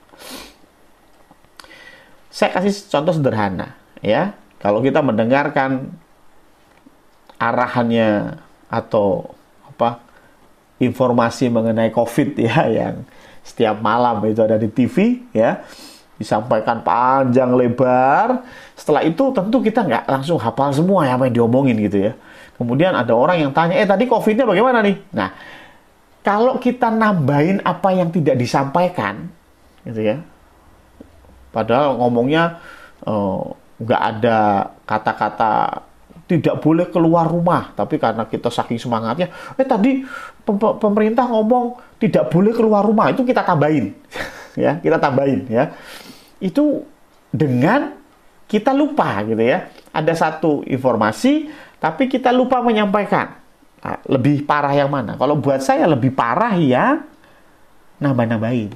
[2.34, 4.34] Saya kasih contoh sederhana, ya.
[4.58, 5.94] Kalau kita mendengarkan
[7.40, 9.34] arahannya atau
[9.66, 10.04] apa
[10.78, 12.96] informasi mengenai COVID ya yang
[13.42, 15.64] setiap malam itu ada di TV ya
[16.20, 18.44] disampaikan panjang lebar.
[18.76, 22.14] Setelah itu tentu kita nggak langsung hafal semua ya apa yang diomongin gitu ya.
[22.60, 25.00] Kemudian ada orang yang tanya, eh tadi COVID-nya bagaimana nih?
[25.16, 25.32] Nah,
[26.20, 29.32] kalau kita nambahin apa yang tidak disampaikan,
[29.88, 30.20] gitu ya.
[31.56, 32.60] Padahal ngomongnya
[33.08, 33.42] eh,
[33.80, 34.40] nggak ada
[34.84, 35.88] kata-kata
[36.30, 37.74] tidak boleh keluar rumah.
[37.74, 40.06] Tapi karena kita saking semangatnya, eh tadi
[40.78, 43.98] pemerintah ngomong tidak boleh keluar rumah, itu kita tambahin.
[44.64, 45.74] ya, kita tambahin ya.
[46.38, 46.86] Itu
[47.34, 47.98] dengan
[48.46, 49.74] kita lupa gitu ya.
[49.90, 51.50] Ada satu informasi,
[51.82, 53.42] tapi kita lupa menyampaikan.
[53.82, 55.18] Nah, lebih parah yang mana?
[55.18, 57.02] Kalau buat saya lebih parah ya
[57.98, 58.70] nambah-nambahin.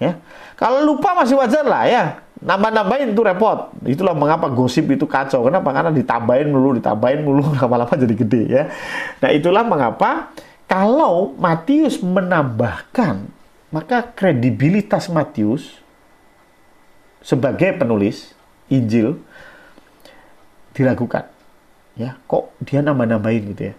[0.00, 0.16] Ya.
[0.56, 2.04] Kalau lupa masih wajar lah ya.
[2.36, 3.72] Nambah-nambahin itu repot.
[3.88, 5.40] Itulah mengapa gosip itu kacau.
[5.48, 5.72] Kenapa?
[5.72, 8.64] Karena ditambahin mulu, ditambahin mulu, lama-lama jadi gede ya.
[9.24, 10.34] Nah itulah mengapa
[10.66, 13.30] kalau Matius menambahkan,
[13.72, 15.80] maka kredibilitas Matius
[17.22, 19.16] sebagai penulis Injil
[20.76, 21.30] diragukan.
[21.96, 23.74] Ya, kok dia nambah-nambahin gitu ya?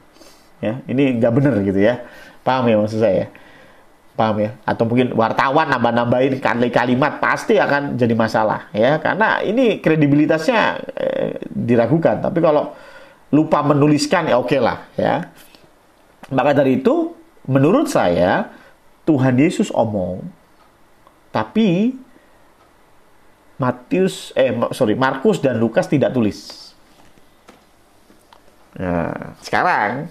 [0.58, 2.02] Ya, ini nggak benar gitu ya.
[2.42, 3.30] Paham ya maksud saya?
[4.18, 4.58] Paham ya?
[4.66, 10.62] Atau mungkin wartawan nambah-nambahin kali kalimat pasti akan jadi masalah ya, karena ini kredibilitasnya
[10.98, 12.26] eh, diragukan.
[12.26, 12.74] Tapi kalau
[13.30, 15.30] lupa menuliskan ya oke okay lah ya.
[16.34, 17.14] Maka dari itu,
[17.46, 18.50] menurut saya
[19.06, 20.26] Tuhan Yesus omong,
[21.30, 21.94] tapi
[23.62, 26.74] Matius eh sorry Markus dan Lukas tidak tulis.
[28.78, 30.10] Nah, sekarang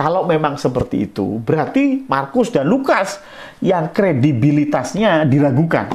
[0.00, 3.20] kalau memang seperti itu, berarti Markus dan Lukas
[3.60, 5.92] yang kredibilitasnya diragukan.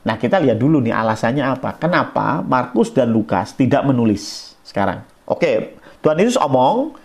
[0.00, 1.76] Nah, kita lihat dulu nih alasannya apa.
[1.76, 5.04] Kenapa Markus dan Lukas tidak menulis sekarang?
[5.28, 6.96] Oke, Tuhan Yesus omong,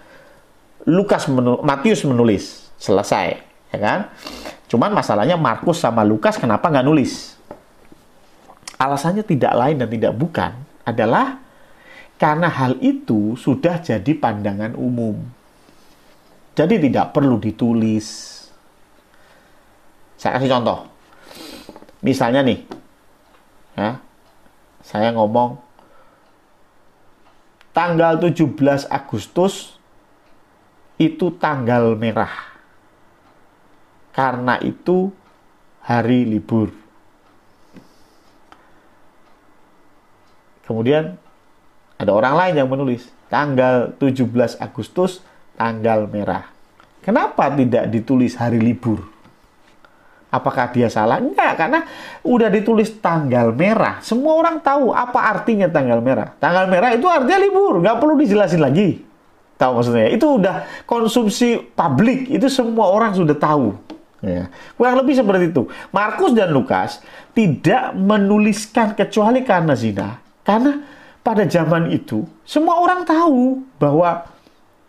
[0.88, 3.36] Lukas menul Matius menulis, selesai,
[3.76, 4.00] ya kan?
[4.72, 7.36] Cuman masalahnya Markus sama Lukas kenapa nggak nulis?
[8.80, 10.56] Alasannya tidak lain dan tidak bukan
[10.88, 11.43] adalah
[12.22, 15.20] karena hal itu sudah jadi pandangan umum.
[16.54, 18.40] Jadi tidak perlu ditulis.
[20.16, 20.80] Saya kasih contoh.
[22.04, 22.60] Misalnya nih,
[23.74, 23.98] ya,
[24.86, 25.58] saya ngomong
[27.74, 29.80] tanggal 17 Agustus
[31.02, 32.54] itu tanggal merah.
[34.14, 35.10] Karena itu
[35.82, 36.70] hari libur.
[40.64, 41.18] Kemudian
[42.04, 45.24] ada orang lain yang menulis tanggal 17 Agustus
[45.56, 46.52] tanggal merah.
[47.04, 49.04] Kenapa tidak ditulis hari libur?
[50.34, 51.22] Apakah dia salah?
[51.22, 51.86] Enggak, karena
[52.26, 54.02] udah ditulis tanggal merah.
[54.02, 56.34] Semua orang tahu apa artinya tanggal merah.
[56.42, 58.98] Tanggal merah itu artinya libur, nggak perlu dijelasin lagi.
[59.62, 60.10] Tahu maksudnya?
[60.10, 63.78] Itu udah konsumsi publik, itu semua orang sudah tahu.
[64.24, 64.50] Ya.
[64.80, 65.70] Kurang lebih seperti itu.
[65.94, 67.04] Markus dan Lukas
[67.36, 70.84] tidak menuliskan kecuali karena zina karena
[71.24, 74.28] pada zaman itu semua orang tahu bahwa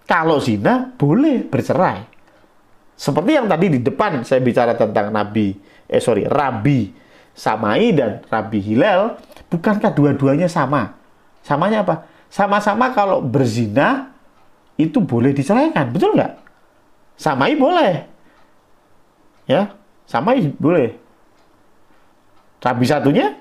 [0.04, 2.04] kalau zina boleh bercerai.
[2.94, 5.56] Seperti yang tadi di depan saya bicara tentang Nabi,
[5.88, 6.92] eh sorry, Rabi
[7.34, 9.18] Samai dan Rabi Hilal,
[9.50, 10.94] bukankah dua-duanya sama?
[11.42, 12.06] Samanya apa?
[12.30, 14.14] Sama-sama kalau berzina
[14.78, 16.34] itu boleh diceraikan, betul nggak?
[17.18, 18.06] Samai boleh.
[19.50, 19.74] Ya,
[20.06, 20.94] Samai boleh.
[22.64, 23.36] Rabi satunya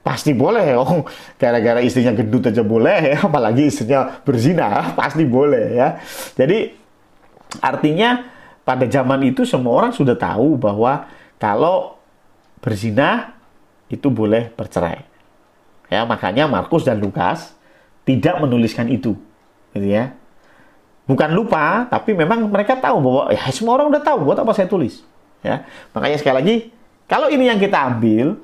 [0.00, 1.04] pasti boleh oh
[1.36, 3.18] gara-gara istrinya gendut aja boleh ya.
[3.28, 5.88] Apalagi istrinya berzina pasti boleh ya.
[6.36, 6.72] Jadi
[7.60, 8.30] artinya
[8.64, 11.08] pada zaman itu semua orang sudah tahu bahwa
[11.40, 11.98] kalau
[12.60, 13.36] berzina
[13.90, 15.04] itu boleh bercerai.
[15.90, 17.52] Ya makanya Markus dan Lukas
[18.06, 19.18] tidak menuliskan itu
[19.74, 20.14] gitu ya.
[21.04, 24.70] Bukan lupa tapi memang mereka tahu bahwa ya semua orang udah tahu buat apa saya
[24.70, 25.02] tulis
[25.42, 25.66] ya.
[25.90, 26.56] Makanya sekali lagi
[27.10, 28.38] kalau ini yang kita ambil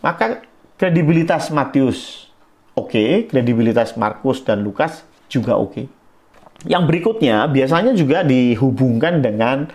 [0.00, 0.47] maka
[0.78, 2.30] kredibilitas Matius
[2.78, 5.74] oke, okay, kredibilitas Markus dan Lukas juga oke.
[5.74, 5.86] Okay.
[6.66, 9.66] Yang berikutnya biasanya juga dihubungkan dengan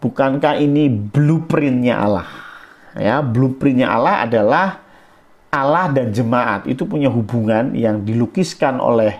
[0.00, 2.28] bukankah ini blueprintnya Allah?
[2.96, 4.66] Ya, blueprintnya Allah adalah
[5.50, 9.18] Allah dan jemaat itu punya hubungan yang dilukiskan oleh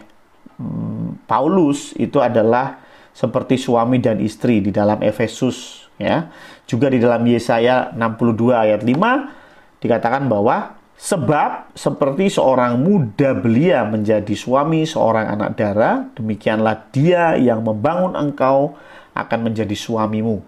[0.56, 6.32] hmm, Paulus itu adalah seperti suami dan istri di dalam Efesus ya.
[6.64, 14.36] Juga di dalam Yesaya 62 ayat 5 dikatakan bahwa Sebab seperti seorang muda belia menjadi
[14.36, 18.76] suami seorang anak darah, demikianlah dia yang membangun engkau
[19.16, 20.44] akan menjadi suamimu.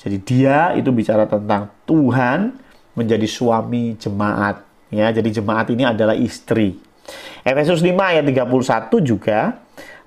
[0.00, 2.56] Jadi dia itu bicara tentang Tuhan
[2.96, 4.64] menjadi suami jemaat.
[4.88, 6.80] Ya, jadi jemaat ini adalah istri.
[7.44, 9.60] Efesus 5 ayat 31 juga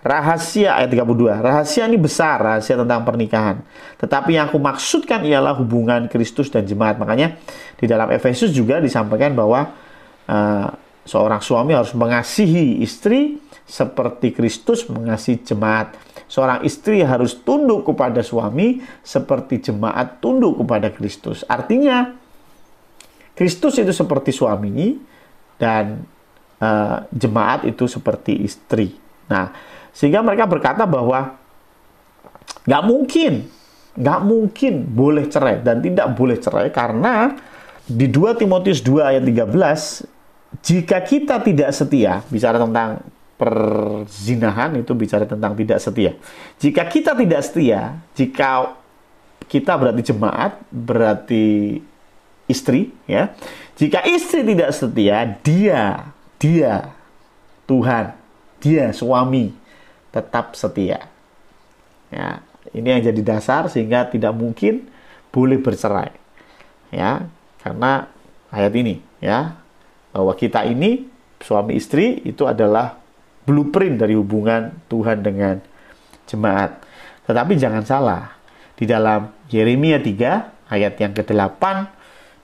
[0.03, 1.39] Rahasia ayat 32.
[1.39, 3.63] Rahasia ini besar, rahasia tentang pernikahan.
[4.03, 6.99] Tetapi yang aku maksudkan ialah hubungan Kristus dan jemaat.
[6.99, 7.39] Makanya
[7.79, 9.71] di dalam Efesus juga disampaikan bahwa
[10.27, 10.67] uh,
[11.07, 15.95] seorang suami harus mengasihi istri seperti Kristus mengasihi jemaat.
[16.27, 21.47] Seorang istri harus tunduk kepada suami seperti jemaat tunduk kepada Kristus.
[21.47, 22.11] Artinya
[23.31, 24.99] Kristus itu seperti suami
[25.55, 26.03] dan
[26.59, 28.99] uh, jemaat itu seperti istri.
[29.31, 29.47] Nah,
[29.93, 31.38] sehingga mereka berkata bahwa
[32.65, 33.34] nggak mungkin,
[33.93, 37.38] nggak mungkin boleh cerai dan tidak boleh cerai karena
[37.86, 45.27] di 2 Timotius 2 ayat 13, jika kita tidak setia, bicara tentang perzinahan itu bicara
[45.27, 46.15] tentang tidak setia.
[46.63, 48.77] Jika kita tidak setia, jika
[49.51, 51.77] kita berarti jemaat, berarti
[52.47, 53.36] istri, ya.
[53.75, 56.08] Jika istri tidak setia, dia,
[56.39, 56.93] dia,
[57.67, 58.15] Tuhan,
[58.63, 59.62] dia suami
[60.13, 61.10] tetap setia.
[62.13, 64.86] Ya, ini yang jadi dasar sehingga tidak mungkin
[65.34, 66.13] boleh bercerai.
[66.93, 67.26] Ya,
[67.65, 68.08] karena
[68.54, 69.58] ayat ini, ya,
[70.13, 71.10] bahwa kita ini
[71.41, 73.02] suami istri itu adalah
[73.49, 75.58] blueprint dari hubungan Tuhan dengan
[76.30, 76.86] jemaat.
[77.26, 78.38] Tetapi jangan salah,
[78.78, 81.63] di dalam Yeremia 3 ayat yang ke-8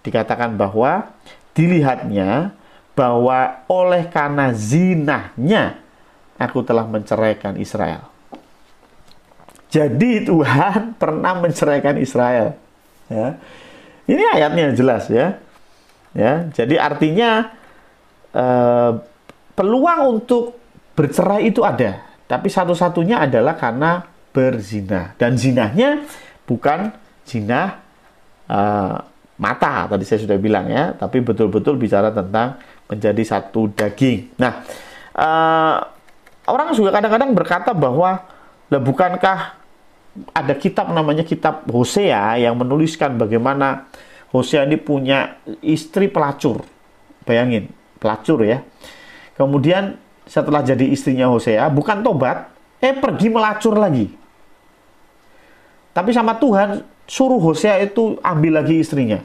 [0.01, 1.13] dikatakan bahwa
[1.53, 2.58] dilihatnya
[2.93, 5.79] bahwa oleh karena zinahnya
[6.39, 8.08] aku telah menceraikan Israel.
[9.69, 12.56] Jadi Tuhan pernah menceraikan Israel.
[13.12, 13.38] Ya.
[14.10, 15.38] Ini ayatnya jelas ya.
[16.17, 17.54] Ya, jadi artinya
[18.34, 18.91] eh,
[19.54, 20.58] peluang untuk
[20.97, 26.02] bercerai itu ada, tapi satu-satunya adalah karena berzina dan zinahnya
[26.49, 26.89] bukan
[27.30, 27.78] zina
[28.49, 28.97] eh,
[29.38, 32.58] mata tadi saya sudah bilang ya, tapi betul-betul bicara tentang
[32.89, 34.34] menjadi satu daging.
[34.41, 34.65] Nah,
[35.13, 35.78] eh,
[36.49, 38.25] orang juga kadang-kadang berkata bahwa,
[38.69, 39.59] lah bukankah
[40.33, 43.88] ada kitab namanya kitab Hosea yang menuliskan bagaimana
[44.29, 46.65] Hosea ini punya istri pelacur.
[47.25, 47.69] Bayangin,
[48.01, 48.65] pelacur ya.
[49.38, 49.97] Kemudian
[50.29, 52.49] setelah jadi istrinya Hosea, bukan tobat,
[52.81, 54.13] eh pergi melacur lagi.
[55.93, 59.17] Tapi sama Tuhan suruh Hosea itu ambil lagi istrinya,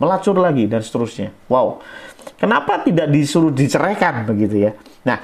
[0.00, 1.32] melacur lagi dan seterusnya.
[1.52, 1.84] Wow.
[2.40, 4.72] Kenapa tidak disuruh diceraikan begitu ya?
[5.06, 5.20] Nah,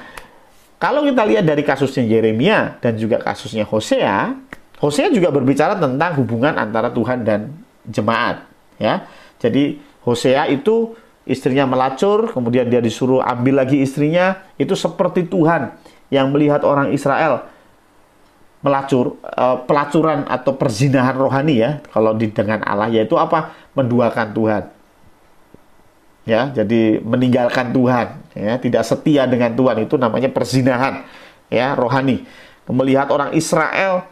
[0.83, 4.35] kalau kita lihat dari kasusnya Yeremia dan juga kasusnya Hosea,
[4.83, 7.55] Hosea juga berbicara tentang hubungan antara Tuhan dan
[7.87, 8.43] jemaat,
[8.75, 9.07] ya.
[9.39, 10.91] Jadi Hosea itu
[11.23, 15.71] istrinya melacur, kemudian dia disuruh ambil lagi istrinya, itu seperti Tuhan
[16.11, 17.47] yang melihat orang Israel
[18.59, 23.55] melacur, uh, pelacuran atau perzinahan rohani ya, kalau di dengan Allah yaitu apa?
[23.71, 24.63] Menduakan Tuhan.
[26.23, 31.03] Ya, jadi meninggalkan Tuhan, ya, tidak setia dengan Tuhan itu namanya perzinahan
[31.51, 32.23] ya, rohani.
[32.63, 34.07] Melihat orang Israel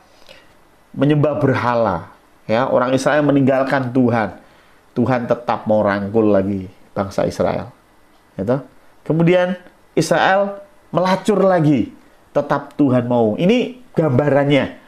[0.91, 2.11] menyembah berhala.
[2.51, 4.43] Ya, orang Israel meninggalkan Tuhan.
[4.91, 7.71] Tuhan tetap mau rangkul lagi bangsa Israel.
[8.35, 8.59] Gitu.
[9.07, 9.55] Kemudian
[9.95, 10.59] Israel
[10.91, 11.95] melacur lagi.
[12.35, 13.39] Tetap Tuhan mau.
[13.39, 14.81] Ini gambarannya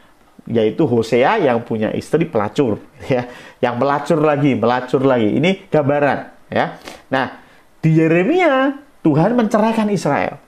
[0.44, 2.76] yaitu Hosea yang punya istri pelacur
[3.12, 3.24] ya
[3.64, 6.78] yang melacur lagi melacur lagi ini gambaran ya
[7.10, 7.42] nah
[7.82, 10.38] di Yeremia Tuhan menceraikan Israel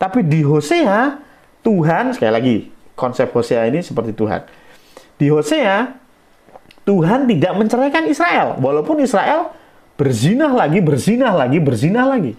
[0.00, 1.20] tapi di Hosea
[1.60, 2.56] Tuhan sekali lagi
[2.96, 4.40] konsep Hosea ini seperti Tuhan
[5.20, 6.00] di Hosea,
[6.88, 8.56] Tuhan tidak menceraikan Israel.
[8.56, 9.52] Walaupun Israel
[10.00, 12.32] berzinah lagi, berzinah lagi, berzinah lagi.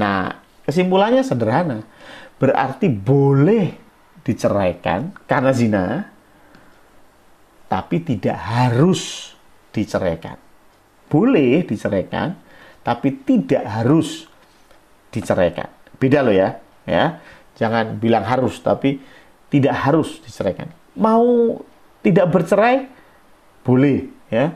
[0.00, 1.84] Nah, kesimpulannya sederhana.
[2.40, 3.76] Berarti boleh
[4.24, 6.08] diceraikan karena zina,
[7.68, 9.36] tapi tidak harus
[9.76, 10.40] diceraikan.
[11.10, 12.38] Boleh diceraikan,
[12.86, 14.30] tapi tidak harus
[15.10, 15.66] diceraikan.
[15.98, 17.18] Beda loh ya, ya.
[17.58, 19.02] Jangan bilang harus, tapi
[19.50, 20.70] tidak harus diceraikan.
[20.96, 21.58] Mau
[22.00, 22.88] tidak bercerai
[23.66, 24.54] boleh ya.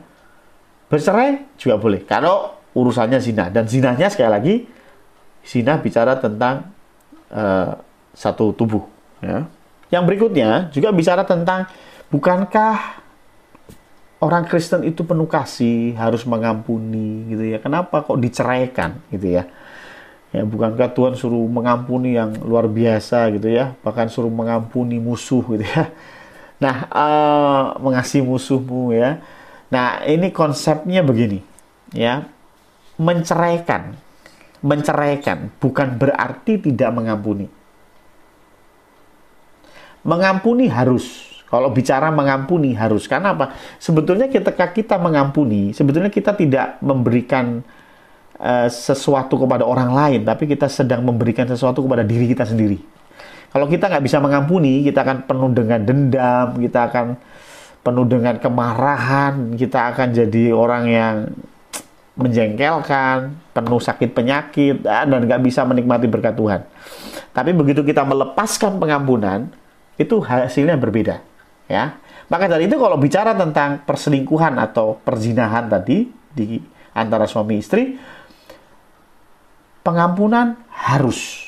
[0.88, 2.06] Bercerai juga boleh.
[2.06, 3.50] Kalau urusannya zina.
[3.50, 4.54] Dan zinanya sekali lagi
[5.44, 6.70] zina bicara tentang
[7.30, 7.76] uh,
[8.14, 8.84] satu tubuh
[9.20, 9.44] ya.
[9.92, 11.68] Yang berikutnya juga bicara tentang
[12.08, 13.03] bukankah
[14.24, 19.44] orang Kristen itu penuh kasih harus mengampuni gitu ya kenapa kok diceraikan gitu ya
[20.32, 25.68] ya bukankah Tuhan suruh mengampuni yang luar biasa gitu ya bahkan suruh mengampuni musuh gitu
[25.68, 25.92] ya
[26.62, 29.18] Nah, uh, mengasihi musuhmu ya.
[29.68, 31.42] Nah, ini konsepnya begini,
[31.90, 32.30] ya.
[32.94, 33.98] Menceraikan.
[34.64, 37.50] Menceraikan bukan berarti tidak mengampuni.
[40.06, 41.33] Mengampuni harus.
[41.54, 43.06] Kalau bicara mengampuni harus.
[43.06, 43.54] Karena apa?
[43.78, 47.62] Sebetulnya ketika kita mengampuni, sebetulnya kita tidak memberikan
[48.42, 53.04] uh, sesuatu kepada orang lain, tapi kita sedang memberikan sesuatu kepada diri kita sendiri
[53.54, 57.06] kalau kita nggak bisa mengampuni, kita akan penuh dengan dendam, kita akan
[57.86, 61.14] penuh dengan kemarahan, kita akan jadi orang yang
[62.18, 66.66] menjengkelkan, penuh sakit penyakit, dan nggak bisa menikmati berkat Tuhan.
[67.30, 69.46] Tapi begitu kita melepaskan pengampunan,
[70.02, 71.22] itu hasilnya berbeda.
[71.64, 71.96] Ya,
[72.28, 76.04] maka dari itu kalau bicara tentang perselingkuhan atau perzinahan tadi
[76.34, 76.60] di
[76.92, 77.96] antara suami istri,
[79.80, 81.44] pengampunan harus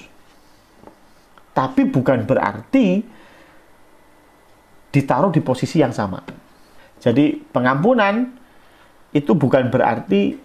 [1.56, 3.00] tapi bukan berarti
[4.92, 6.20] ditaruh di posisi yang sama.
[7.00, 8.28] Jadi pengampunan
[9.16, 10.36] itu bukan berarti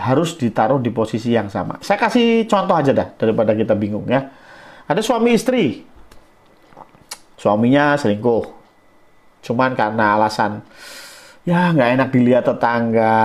[0.00, 1.76] harus ditaruh di posisi yang sama.
[1.84, 4.32] Saya kasih contoh aja dah daripada kita bingung ya.
[4.88, 5.84] Ada suami istri,
[7.36, 8.55] suaminya selingkuh,
[9.46, 10.66] cuman karena alasan
[11.46, 13.16] ya nggak enak dilihat tetangga,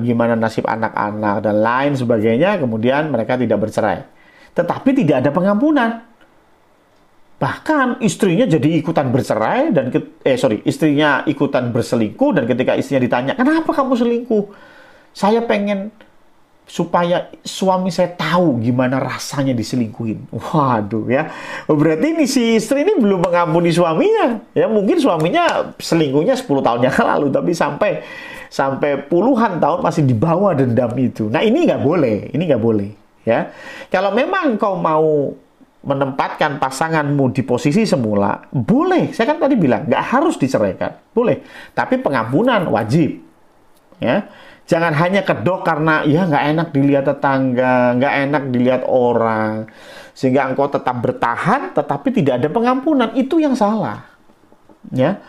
[0.00, 4.00] gimana nasib anak-anak dan lain sebagainya, kemudian mereka tidak bercerai.
[4.56, 6.00] Tetapi tidak ada pengampunan.
[7.36, 9.92] Bahkan istrinya jadi ikutan bercerai dan
[10.24, 14.44] eh sorry istrinya ikutan berselingkuh dan ketika istrinya ditanya kenapa kamu selingkuh,
[15.12, 15.92] saya pengen
[16.66, 20.34] supaya suami saya tahu gimana rasanya diselingkuhin.
[20.34, 21.30] Waduh ya.
[21.70, 24.42] Berarti ini si istri ini belum mengampuni suaminya.
[24.50, 28.02] Ya mungkin suaminya selingkuhnya 10 tahun yang lalu tapi sampai
[28.50, 31.30] sampai puluhan tahun masih dibawa dendam itu.
[31.30, 32.34] Nah, ini nggak boleh.
[32.34, 33.50] Ini nggak boleh ya.
[33.90, 35.34] Kalau memang kau mau
[35.86, 39.14] menempatkan pasanganmu di posisi semula, boleh.
[39.14, 41.42] Saya kan tadi bilang nggak harus diceraikan, boleh.
[41.74, 43.22] Tapi pengampunan wajib,
[44.02, 44.26] ya
[44.66, 49.70] Jangan hanya kedok karena ya nggak enak dilihat tetangga, nggak enak dilihat orang,
[50.10, 53.14] sehingga engkau tetap bertahan, tetapi tidak ada pengampunan.
[53.14, 54.02] Itu yang salah,
[54.90, 55.22] ya.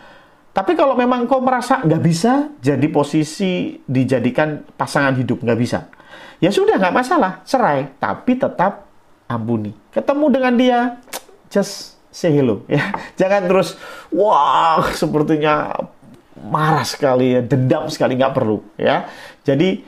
[0.50, 5.86] Tapi kalau memang engkau merasa nggak bisa jadi posisi dijadikan pasangan hidup nggak bisa,
[6.42, 7.94] ya sudah nggak masalah, cerai.
[7.94, 8.90] Tapi tetap
[9.30, 9.70] ampuni.
[9.94, 10.78] Ketemu dengan dia,
[11.46, 12.90] just say hello, ya.
[13.22, 13.78] Jangan terus,
[14.10, 15.78] wah sepertinya
[16.46, 19.08] marah sekali ya, dendam sekali nggak perlu ya.
[19.42, 19.82] Jadi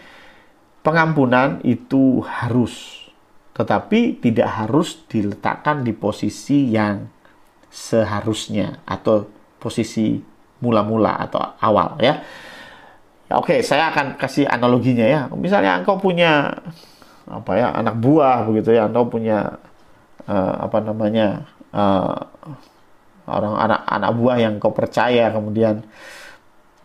[0.83, 3.07] pengampunan itu harus,
[3.55, 7.07] tetapi tidak harus diletakkan di posisi yang
[7.71, 9.29] seharusnya atau
[9.63, 10.19] posisi
[10.61, 12.19] mula-mula atau awal ya.
[13.31, 15.21] Oke, saya akan kasih analoginya ya.
[15.39, 16.51] Misalnya engkau punya
[17.31, 19.55] apa ya anak buah begitu ya, engkau punya
[20.27, 22.27] uh, apa namanya uh,
[23.31, 25.87] orang anak anak buah yang kau percaya kemudian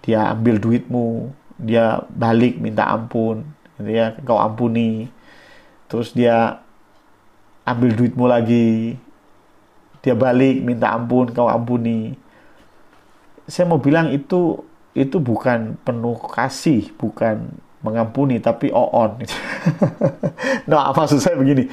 [0.05, 3.41] dia ambil duitmu, dia balik minta ampun,
[3.81, 5.09] gitu ya, kau ampuni,
[5.89, 6.61] terus dia
[7.65, 9.01] ambil duitmu lagi,
[10.05, 12.13] dia balik minta ampun, kau ampuni.
[13.49, 14.61] Saya mau bilang itu
[14.93, 17.49] itu bukan penuh kasih, bukan
[17.81, 19.25] mengampuni, tapi oon.
[20.69, 21.65] nah, maksud saya begini,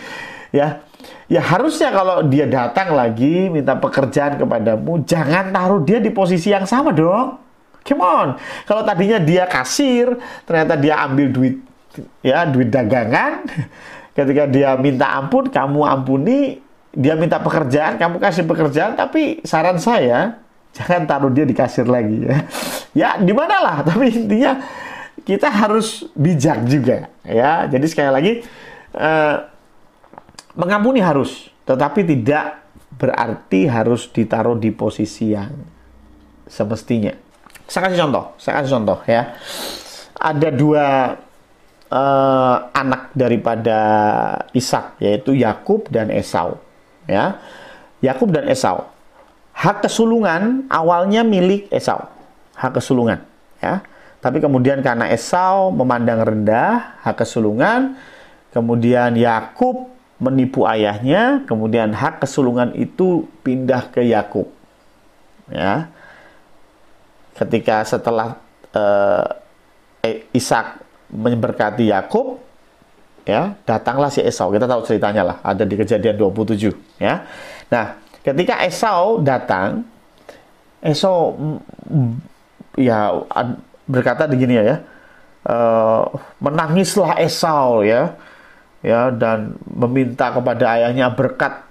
[0.56, 0.80] ya,
[1.28, 6.64] ya harusnya kalau dia datang lagi minta pekerjaan kepadamu, jangan taruh dia di posisi yang
[6.64, 7.51] sama dong
[7.82, 8.28] Come on.
[8.66, 10.14] Kalau tadinya dia kasir,
[10.46, 11.56] ternyata dia ambil duit
[12.22, 13.46] ya, duit dagangan.
[14.16, 16.60] Ketika dia minta ampun, kamu ampuni,
[16.92, 20.36] dia minta pekerjaan, kamu kasih pekerjaan, tapi saran saya
[20.76, 22.38] jangan taruh dia di kasir lagi ya.
[22.92, 24.60] Ya, di mana lah, tapi intinya
[25.24, 27.64] kita harus bijak juga ya.
[27.64, 28.32] Jadi sekali lagi
[28.92, 29.36] eh,
[30.52, 32.60] mengampuni harus, tetapi tidak
[33.00, 35.56] berarti harus ditaruh di posisi yang
[36.44, 37.16] semestinya.
[37.72, 39.32] Saya kasih contoh, saya kasih contoh ya.
[40.20, 41.16] Ada dua
[41.88, 43.80] uh, anak daripada
[44.52, 46.60] Ishak yaitu Yakub dan Esau.
[47.08, 47.40] Ya,
[48.04, 48.92] Yakub dan Esau.
[49.56, 52.12] Hak kesulungan awalnya milik Esau.
[52.60, 53.24] Hak kesulungan,
[53.64, 53.80] ya.
[54.20, 57.96] Tapi kemudian karena Esau memandang rendah hak kesulungan,
[58.52, 59.88] kemudian Yakub
[60.20, 64.52] menipu ayahnya, kemudian hak kesulungan itu pindah ke Yakub.
[65.48, 65.88] Ya
[67.42, 68.38] ketika setelah
[68.72, 69.26] uh,
[70.34, 70.82] Ishak
[71.12, 72.42] memberkati Yakub
[73.22, 74.50] ya datanglah si Esau.
[74.50, 77.22] Kita tahu ceritanya lah ada di kejadian 27 ya.
[77.70, 77.86] Nah
[78.22, 79.86] ketika Esau datang
[80.82, 81.38] Esau
[82.74, 83.22] ya
[83.86, 84.82] berkata begini ya
[85.46, 86.10] uh,
[86.42, 88.18] menangislah Esau ya
[88.82, 91.62] ya dan meminta kepada ayahnya berkat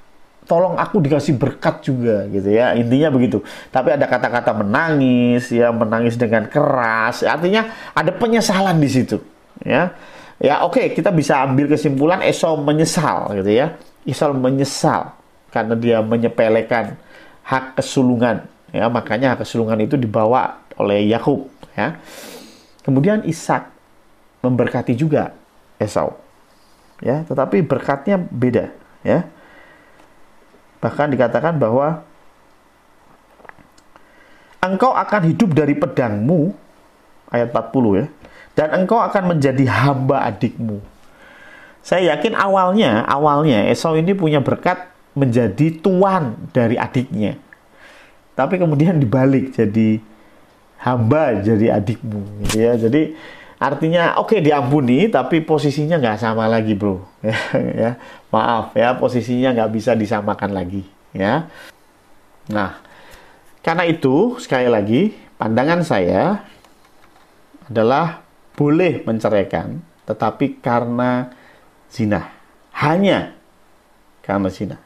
[0.51, 2.75] tolong aku dikasih berkat juga gitu ya.
[2.75, 3.39] Intinya begitu.
[3.71, 7.23] Tapi ada kata-kata menangis ya menangis dengan keras.
[7.23, 9.15] Artinya ada penyesalan di situ
[9.63, 9.95] ya.
[10.43, 13.79] Ya oke okay, kita bisa ambil kesimpulan Esau menyesal gitu ya.
[14.03, 15.15] Esau menyesal
[15.55, 16.99] karena dia menyepelekan
[17.47, 18.43] hak kesulungan
[18.75, 18.91] ya.
[18.91, 21.47] Makanya hak kesulungan itu dibawa oleh Yakub
[21.79, 21.95] ya.
[22.83, 23.71] Kemudian Ishak
[24.43, 25.31] memberkati juga
[25.79, 26.19] Esau
[26.99, 27.23] ya.
[27.23, 28.67] Tetapi berkatnya beda
[29.07, 29.31] ya
[30.81, 32.01] Bahkan dikatakan bahwa
[34.61, 36.53] engkau akan hidup dari pedangmu,
[37.29, 38.05] ayat 40 ya,
[38.57, 40.81] dan engkau akan menjadi hamba adikmu.
[41.81, 47.37] Saya yakin awalnya, awalnya Esau ini punya berkat menjadi tuan dari adiknya.
[48.37, 49.97] Tapi kemudian dibalik jadi
[50.81, 52.73] hamba jadi adikmu gitu ya.
[52.77, 53.17] Jadi
[53.61, 56.97] Artinya oke okay, diampuni tapi posisinya nggak sama lagi bro.
[57.21, 57.91] ya, ya
[58.33, 60.81] maaf ya posisinya nggak bisa disamakan lagi
[61.13, 61.45] ya.
[62.49, 62.81] Nah
[63.61, 66.41] karena itu sekali lagi pandangan saya
[67.69, 68.25] adalah
[68.57, 69.77] boleh menceraikan
[70.09, 71.29] tetapi karena
[71.87, 72.33] zina.
[72.73, 73.37] Hanya
[74.25, 74.77] karena zina.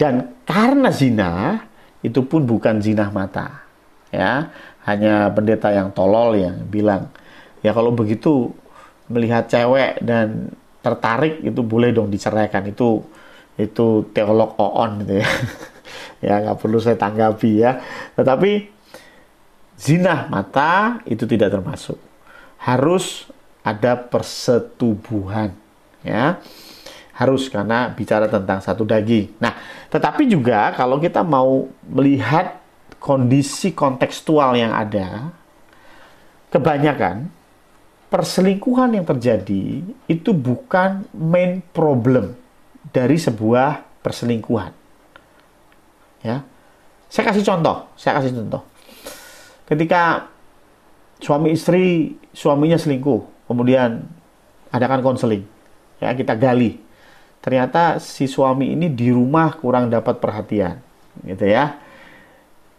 [0.00, 1.60] Dan karena zina,
[2.00, 3.68] itu pun bukan zina mata.
[4.10, 4.48] Ya,
[4.88, 7.12] hanya pendeta yang tolol yang bilang,
[7.60, 8.52] ya kalau begitu
[9.10, 12.64] melihat cewek dan tertarik itu boleh dong diceraikan.
[12.68, 13.04] Itu
[13.60, 15.30] itu teolog oon gitu ya.
[16.20, 17.80] Ya nggak perlu saya tanggapi ya.
[18.14, 18.68] Tetapi
[19.80, 21.96] zina mata itu tidak termasuk.
[22.60, 23.26] Harus
[23.64, 25.56] ada persetubuhan
[26.04, 26.38] ya.
[27.16, 29.32] Harus karena bicara tentang satu daging.
[29.40, 29.56] Nah,
[29.88, 32.60] tetapi juga kalau kita mau melihat
[33.00, 35.32] kondisi kontekstual yang ada,
[36.52, 37.32] kebanyakan
[38.10, 42.34] perselingkuhan yang terjadi itu bukan main problem
[42.90, 44.74] dari sebuah perselingkuhan.
[46.26, 46.42] Ya.
[47.06, 48.62] Saya kasih contoh, saya kasih contoh.
[49.66, 50.26] Ketika
[51.22, 54.02] suami istri suaminya selingkuh, kemudian
[54.74, 55.46] adakan konseling.
[56.02, 56.90] Ya, kita gali
[57.40, 60.76] ternyata si suami ini di rumah kurang dapat perhatian,
[61.24, 61.80] gitu ya.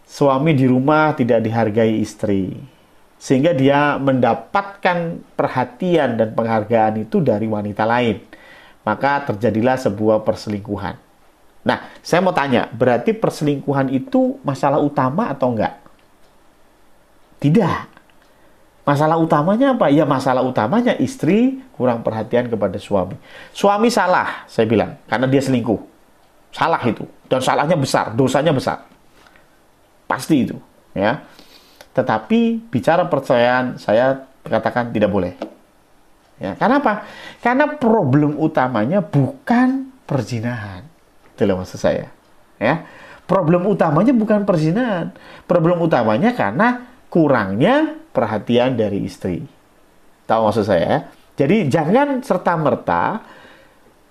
[0.06, 2.52] Suami di rumah tidak dihargai istri,
[3.22, 8.18] sehingga dia mendapatkan perhatian dan penghargaan itu dari wanita lain.
[8.82, 10.98] Maka terjadilah sebuah perselingkuhan.
[11.62, 15.78] Nah, saya mau tanya, berarti perselingkuhan itu masalah utama atau enggak?
[17.38, 17.78] Tidak.
[18.82, 19.86] Masalah utamanya apa?
[19.86, 23.14] Ya masalah utamanya istri kurang perhatian kepada suami.
[23.54, 25.78] Suami salah, saya bilang, karena dia selingkuh.
[26.50, 27.06] Salah itu.
[27.30, 28.82] Dan salahnya besar, dosanya besar.
[30.10, 30.58] Pasti itu,
[30.90, 31.22] ya.
[31.92, 35.36] Tetapi bicara percayaan saya katakan tidak boleh.
[36.40, 37.06] Ya, karena apa?
[37.38, 40.82] Karena problem utamanya bukan perzinahan.
[41.36, 42.10] Itu maksud saya.
[42.58, 42.82] Ya.
[43.28, 45.14] Problem utamanya bukan perzinahan.
[45.46, 49.46] Problem utamanya karena kurangnya perhatian dari istri.
[50.26, 50.82] Tahu maksud saya?
[50.82, 50.98] Ya?
[51.44, 53.22] Jadi jangan serta-merta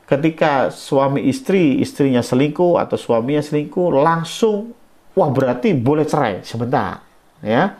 [0.07, 4.75] ketika suami istri, istrinya selingkuh atau suaminya selingkuh langsung
[5.15, 7.10] wah berarti boleh cerai sebentar
[7.43, 7.77] ya.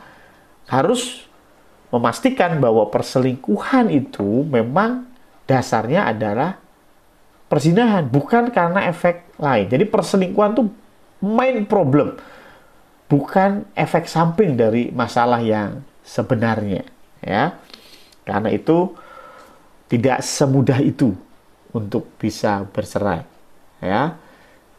[0.68, 1.26] Harus
[1.92, 5.06] memastikan bahwa perselingkuhan itu memang
[5.44, 6.56] dasarnya adalah
[7.52, 9.66] persinahan bukan karena efek lain.
[9.68, 10.64] Jadi perselingkuhan itu
[11.22, 12.16] main problem
[13.12, 16.88] bukan efek samping dari masalah yang sebenarnya
[17.20, 17.60] ya.
[18.24, 18.96] Karena itu
[19.92, 21.12] tidak semudah itu
[21.76, 23.28] untuk bisa bercerai
[23.84, 24.16] ya.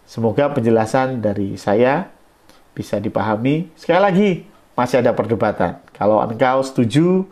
[0.10, 2.10] Semoga penjelasan dari saya
[2.74, 3.70] bisa dipahami.
[3.78, 4.30] Sekali lagi,
[4.74, 5.80] masih ada perdebatan.
[5.94, 7.26] Kalau engkau setuju,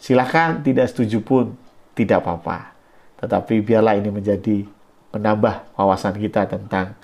[0.00, 0.60] silahkan.
[0.60, 1.56] Tidak setuju pun
[1.96, 2.76] tidak apa-apa.
[3.20, 4.66] Tetapi biarlah ini menjadi
[5.14, 6.98] menambah wawasan kita tentang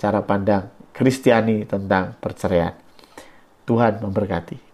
[0.00, 2.74] cara pandang Kristiani tentang perceraian.
[3.64, 4.69] Tuhan memberkati.